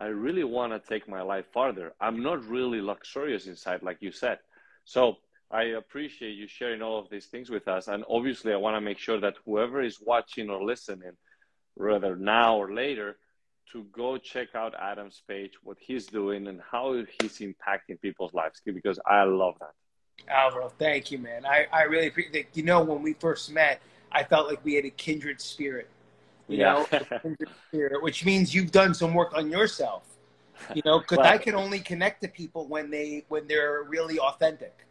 I 0.00 0.06
really 0.06 0.44
want 0.44 0.72
to 0.72 0.88
take 0.88 1.06
my 1.08 1.20
life 1.20 1.44
farther. 1.52 1.92
I'm 2.00 2.22
not 2.22 2.44
really 2.46 2.80
luxurious 2.80 3.46
inside, 3.46 3.82
like 3.82 3.98
you 4.00 4.10
said. 4.10 4.38
So 4.84 5.18
I 5.50 5.64
appreciate 5.64 6.36
you 6.36 6.46
sharing 6.46 6.80
all 6.80 6.98
of 6.98 7.10
these 7.10 7.26
things 7.26 7.50
with 7.50 7.68
us. 7.68 7.86
And 7.86 8.02
obviously, 8.08 8.54
I 8.54 8.56
want 8.56 8.76
to 8.76 8.80
make 8.80 8.98
sure 8.98 9.20
that 9.20 9.34
whoever 9.44 9.82
is 9.82 10.00
watching 10.00 10.48
or 10.48 10.64
listening, 10.64 11.12
whether 11.74 12.16
now 12.16 12.56
or 12.56 12.72
later, 12.72 13.18
to 13.72 13.84
go 13.92 14.16
check 14.16 14.48
out 14.54 14.74
Adam's 14.74 15.22
page, 15.28 15.52
what 15.62 15.76
he's 15.78 16.06
doing, 16.06 16.46
and 16.46 16.60
how 16.72 16.94
he's 16.94 17.38
impacting 17.38 18.00
people's 18.00 18.32
lives. 18.32 18.62
Because 18.64 18.98
I 19.06 19.24
love 19.24 19.56
that. 19.60 19.74
Alvaro, 20.28 20.70
thank 20.78 21.10
you, 21.10 21.18
man. 21.18 21.44
I, 21.44 21.66
I 21.72 21.82
really 21.82 22.08
appreciate 22.08 22.48
You 22.54 22.62
know, 22.62 22.82
when 22.82 23.02
we 23.02 23.12
first 23.12 23.52
met, 23.52 23.80
I 24.10 24.24
felt 24.24 24.48
like 24.48 24.64
we 24.64 24.74
had 24.74 24.86
a 24.86 24.90
kindred 24.90 25.40
spirit. 25.40 25.88
You 26.50 26.58
yeah. 26.58 26.84
know, 27.72 27.98
which 28.00 28.24
means 28.24 28.54
you've 28.54 28.72
done 28.72 28.92
some 28.92 29.14
work 29.14 29.32
on 29.34 29.50
yourself. 29.50 30.02
You 30.74 30.82
know, 30.84 30.98
because 31.00 31.18
I 31.18 31.38
can 31.38 31.54
only 31.54 31.80
connect 31.80 32.20
to 32.22 32.28
people 32.28 32.66
when 32.66 32.90
they 32.90 33.24
when 33.28 33.46
they're 33.46 33.84
really 33.88 34.18
authentic. 34.18 34.86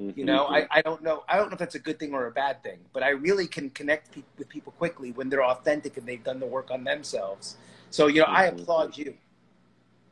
Mm-hmm. 0.00 0.18
You 0.18 0.26
know, 0.26 0.46
I, 0.46 0.66
I 0.70 0.82
don't 0.82 1.02
know. 1.02 1.24
I 1.28 1.36
don't 1.36 1.48
know 1.48 1.54
if 1.54 1.58
that's 1.58 1.74
a 1.74 1.80
good 1.80 1.98
thing 1.98 2.14
or 2.14 2.26
a 2.26 2.30
bad 2.30 2.62
thing, 2.62 2.78
but 2.92 3.02
I 3.02 3.10
really 3.10 3.48
can 3.48 3.70
connect 3.70 4.12
pe- 4.12 4.22
with 4.36 4.48
people 4.48 4.72
quickly 4.72 5.10
when 5.10 5.28
they're 5.28 5.44
authentic 5.44 5.96
and 5.96 6.06
they've 6.06 6.22
done 6.22 6.38
the 6.38 6.46
work 6.46 6.70
on 6.70 6.84
themselves. 6.84 7.56
So, 7.90 8.06
you 8.06 8.20
know, 8.20 8.26
mm-hmm. 8.26 8.36
I 8.36 8.44
applaud 8.44 8.96
you. 8.96 9.14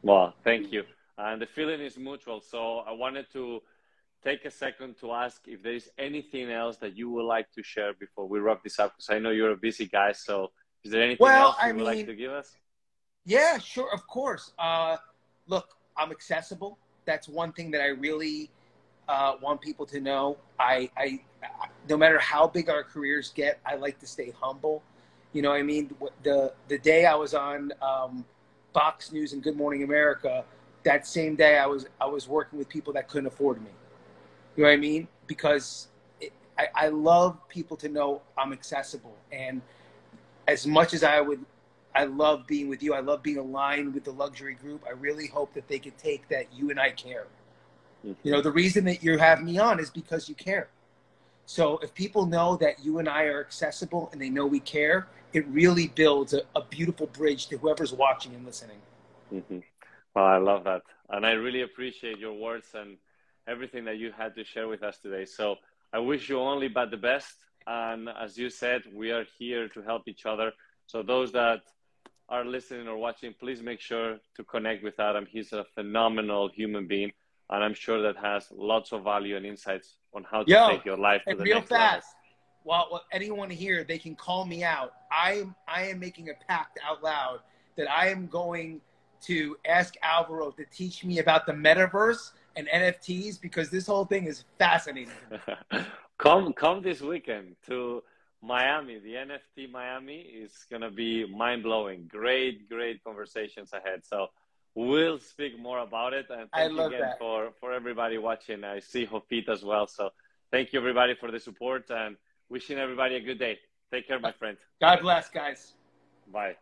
Well, 0.02 0.34
thank 0.42 0.72
you. 0.72 0.82
And 1.18 1.40
the 1.40 1.46
feeling 1.46 1.80
is 1.80 1.96
mutual. 1.96 2.40
So 2.40 2.78
I 2.78 2.92
wanted 2.92 3.26
to 3.34 3.62
take 4.24 4.44
a 4.44 4.50
second 4.50 4.96
to 5.00 5.12
ask 5.12 5.42
if 5.46 5.62
there 5.62 5.74
is 5.74 5.88
anything 5.98 6.50
else 6.50 6.78
that 6.78 6.96
you 6.96 7.08
would 7.10 7.24
like 7.24 7.50
to 7.52 7.62
share 7.62 7.94
before 7.94 8.26
we 8.26 8.40
wrap 8.40 8.64
this 8.64 8.80
up, 8.80 8.96
because 8.96 9.10
I 9.10 9.20
know 9.20 9.30
you're 9.30 9.52
a 9.52 9.56
busy 9.56 9.86
guy. 9.86 10.12
So 10.12 10.50
is 10.86 10.92
there 10.92 11.02
anything 11.02 11.24
well, 11.24 11.48
else 11.48 11.56
you 11.60 11.68
I 11.68 11.72
would 11.72 11.76
mean, 11.76 11.84
like 11.84 12.06
to 12.06 12.14
give 12.14 12.32
us? 12.32 12.54
Yeah, 13.24 13.58
sure. 13.58 13.92
Of 13.92 14.06
course. 14.06 14.52
Uh, 14.58 14.96
look, 15.46 15.76
I'm 15.96 16.10
accessible. 16.10 16.78
That's 17.04 17.28
one 17.28 17.52
thing 17.52 17.70
that 17.72 17.80
I 17.80 17.88
really– 17.88 18.50
uh, 19.08 19.34
want 19.40 19.60
people 19.60 19.86
to 19.86 20.00
know. 20.00 20.36
I, 20.58 20.90
I, 20.96 21.20
no 21.88 21.96
matter 21.96 22.18
how 22.18 22.46
big 22.46 22.68
our 22.68 22.82
careers 22.82 23.32
get, 23.34 23.60
I 23.64 23.76
like 23.76 23.98
to 24.00 24.06
stay 24.06 24.32
humble. 24.40 24.82
You 25.32 25.42
know, 25.42 25.52
I 25.52 25.62
mean, 25.62 25.94
the 26.22 26.52
the 26.68 26.78
day 26.78 27.04
I 27.04 27.14
was 27.14 27.34
on 27.34 27.72
um, 27.82 28.24
Fox 28.72 29.12
News 29.12 29.32
and 29.32 29.42
Good 29.42 29.56
Morning 29.56 29.82
America, 29.82 30.44
that 30.82 31.06
same 31.06 31.36
day 31.36 31.58
I 31.58 31.66
was 31.66 31.86
I 32.00 32.06
was 32.06 32.26
working 32.26 32.58
with 32.58 32.68
people 32.68 32.92
that 32.94 33.08
couldn't 33.08 33.26
afford 33.26 33.62
me. 33.62 33.70
You 34.56 34.62
know 34.62 34.70
what 34.70 34.74
I 34.74 34.78
mean? 34.78 35.08
Because 35.26 35.88
it, 36.20 36.32
I, 36.58 36.68
I 36.74 36.88
love 36.88 37.36
people 37.48 37.76
to 37.78 37.88
know 37.88 38.22
I'm 38.38 38.52
accessible, 38.52 39.14
and 39.30 39.60
as 40.46 40.66
much 40.66 40.94
as 40.94 41.02
I 41.02 41.20
would 41.20 41.44
I 41.94 42.04
love 42.04 42.46
being 42.46 42.68
with 42.68 42.82
you. 42.82 42.92
I 42.92 43.00
love 43.00 43.22
being 43.22 43.38
aligned 43.38 43.94
with 43.94 44.04
the 44.04 44.12
luxury 44.12 44.54
group. 44.54 44.84
I 44.86 44.92
really 44.92 45.28
hope 45.28 45.54
that 45.54 45.66
they 45.66 45.78
could 45.78 45.96
take 45.96 46.28
that 46.28 46.46
you 46.52 46.70
and 46.70 46.78
I 46.78 46.90
care. 46.90 47.26
You 48.22 48.30
know, 48.30 48.40
the 48.40 48.52
reason 48.52 48.84
that 48.84 49.02
you 49.02 49.18
have 49.18 49.42
me 49.42 49.58
on 49.58 49.80
is 49.80 49.90
because 49.90 50.28
you 50.28 50.34
care. 50.34 50.68
So 51.46 51.78
if 51.78 51.94
people 51.94 52.26
know 52.26 52.56
that 52.56 52.84
you 52.84 52.98
and 52.98 53.08
I 53.08 53.24
are 53.24 53.40
accessible 53.40 54.10
and 54.12 54.20
they 54.20 54.28
know 54.28 54.46
we 54.46 54.60
care, 54.60 55.08
it 55.32 55.46
really 55.48 55.88
builds 55.88 56.34
a, 56.34 56.42
a 56.54 56.62
beautiful 56.62 57.06
bridge 57.06 57.46
to 57.48 57.56
whoever's 57.56 57.92
watching 57.92 58.34
and 58.34 58.44
listening. 58.44 58.76
Mm-hmm. 59.32 59.58
Well, 60.14 60.24
I 60.24 60.36
love 60.38 60.64
that. 60.64 60.82
And 61.10 61.26
I 61.26 61.32
really 61.32 61.62
appreciate 61.62 62.18
your 62.18 62.32
words 62.32 62.68
and 62.74 62.96
everything 63.48 63.84
that 63.86 63.98
you 63.98 64.12
had 64.12 64.34
to 64.36 64.44
share 64.44 64.68
with 64.68 64.82
us 64.82 64.98
today. 64.98 65.24
So 65.24 65.56
I 65.92 65.98
wish 65.98 66.28
you 66.28 66.38
only 66.38 66.68
but 66.68 66.90
the 66.90 66.96
best. 66.96 67.34
And 67.66 68.08
as 68.08 68.38
you 68.38 68.50
said, 68.50 68.82
we 68.94 69.10
are 69.10 69.24
here 69.38 69.68
to 69.68 69.82
help 69.82 70.02
each 70.06 70.26
other. 70.26 70.52
So 70.86 71.02
those 71.02 71.32
that 71.32 71.62
are 72.28 72.44
listening 72.44 72.88
or 72.88 72.96
watching, 72.96 73.34
please 73.38 73.62
make 73.62 73.80
sure 73.80 74.18
to 74.36 74.44
connect 74.44 74.82
with 74.82 74.98
Adam. 75.00 75.26
He's 75.28 75.52
a 75.52 75.64
phenomenal 75.74 76.48
human 76.48 76.86
being 76.86 77.12
and 77.50 77.62
I'm 77.62 77.74
sure 77.74 78.02
that 78.02 78.16
has 78.16 78.48
lots 78.54 78.92
of 78.92 79.04
value 79.04 79.36
and 79.36 79.46
insights 79.46 79.96
on 80.14 80.24
how 80.24 80.42
to 80.42 80.50
Yo, 80.50 80.70
take 80.70 80.84
your 80.84 80.96
life 80.96 81.22
to 81.28 81.36
the 81.36 81.44
real 81.44 81.56
next 81.56 81.68
fast. 81.68 81.92
level. 81.92 82.02
Well, 82.64 82.88
well, 82.90 83.04
anyone 83.12 83.50
here, 83.50 83.84
they 83.84 83.98
can 83.98 84.16
call 84.16 84.44
me 84.44 84.64
out. 84.64 84.94
I 85.12 85.34
am 85.34 85.54
I 85.68 85.82
am 85.84 86.00
making 86.00 86.30
a 86.30 86.34
pact 86.48 86.78
out 86.84 87.02
loud 87.02 87.40
that 87.76 87.88
I 87.90 88.08
am 88.08 88.26
going 88.26 88.80
to 89.22 89.56
ask 89.66 89.94
Alvaro 90.02 90.50
to 90.52 90.64
teach 90.72 91.04
me 91.04 91.20
about 91.20 91.46
the 91.46 91.52
metaverse 91.52 92.32
and 92.56 92.66
NFTs 92.68 93.40
because 93.40 93.70
this 93.70 93.86
whole 93.86 94.04
thing 94.04 94.24
is 94.24 94.44
fascinating. 94.58 95.12
come 96.18 96.52
come 96.52 96.82
this 96.82 97.00
weekend 97.00 97.56
to 97.66 98.02
Miami. 98.42 98.98
The 98.98 99.14
NFT 99.14 99.70
Miami 99.70 100.20
is 100.20 100.52
gonna 100.70 100.90
be 100.90 101.26
mind 101.26 101.62
blowing. 101.62 102.08
Great, 102.08 102.68
great 102.68 103.02
conversations 103.04 103.72
ahead. 103.72 104.04
So 104.04 104.28
we'll 104.74 105.18
speak 105.18 105.58
more 105.58 105.80
about 105.80 106.12
it. 106.12 106.26
And 106.30 106.48
thank 106.50 106.72
you 106.72 106.82
again 106.82 107.00
that. 107.00 107.18
for, 107.18 107.50
for 107.60 107.72
everybody 107.72 108.18
watching. 108.18 108.64
I 108.64 108.80
see 108.80 109.06
Hofit 109.06 109.48
as 109.48 109.64
well. 109.64 109.86
So 109.86 110.10
thank 110.50 110.72
you 110.72 110.78
everybody 110.78 111.14
for 111.14 111.30
the 111.30 111.40
support 111.40 111.90
and 111.90 112.16
wishing 112.48 112.78
everybody 112.78 113.16
a 113.16 113.20
good 113.20 113.38
day. 113.38 113.58
Take 113.92 114.08
care, 114.08 114.18
my 114.18 114.32
friend. 114.32 114.56
God 114.80 115.00
bless, 115.00 115.28
guys. 115.28 115.74
Bye. 116.32 116.56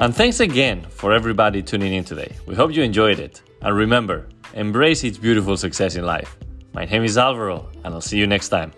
And 0.00 0.14
thanks 0.14 0.38
again 0.38 0.86
for 0.90 1.12
everybody 1.12 1.60
tuning 1.60 1.92
in 1.92 2.04
today. 2.04 2.36
We 2.46 2.54
hope 2.54 2.72
you 2.72 2.82
enjoyed 2.82 3.18
it. 3.18 3.42
And 3.60 3.76
remember, 3.76 4.28
embrace 4.54 5.04
its 5.04 5.18
beautiful 5.18 5.56
success 5.56 5.96
in 5.96 6.04
life. 6.04 6.36
My 6.72 6.84
name 6.84 7.04
is 7.04 7.18
Alvaro, 7.18 7.68
and 7.84 7.94
I'll 7.94 8.00
see 8.00 8.18
you 8.18 8.26
next 8.26 8.48
time. 8.48 8.72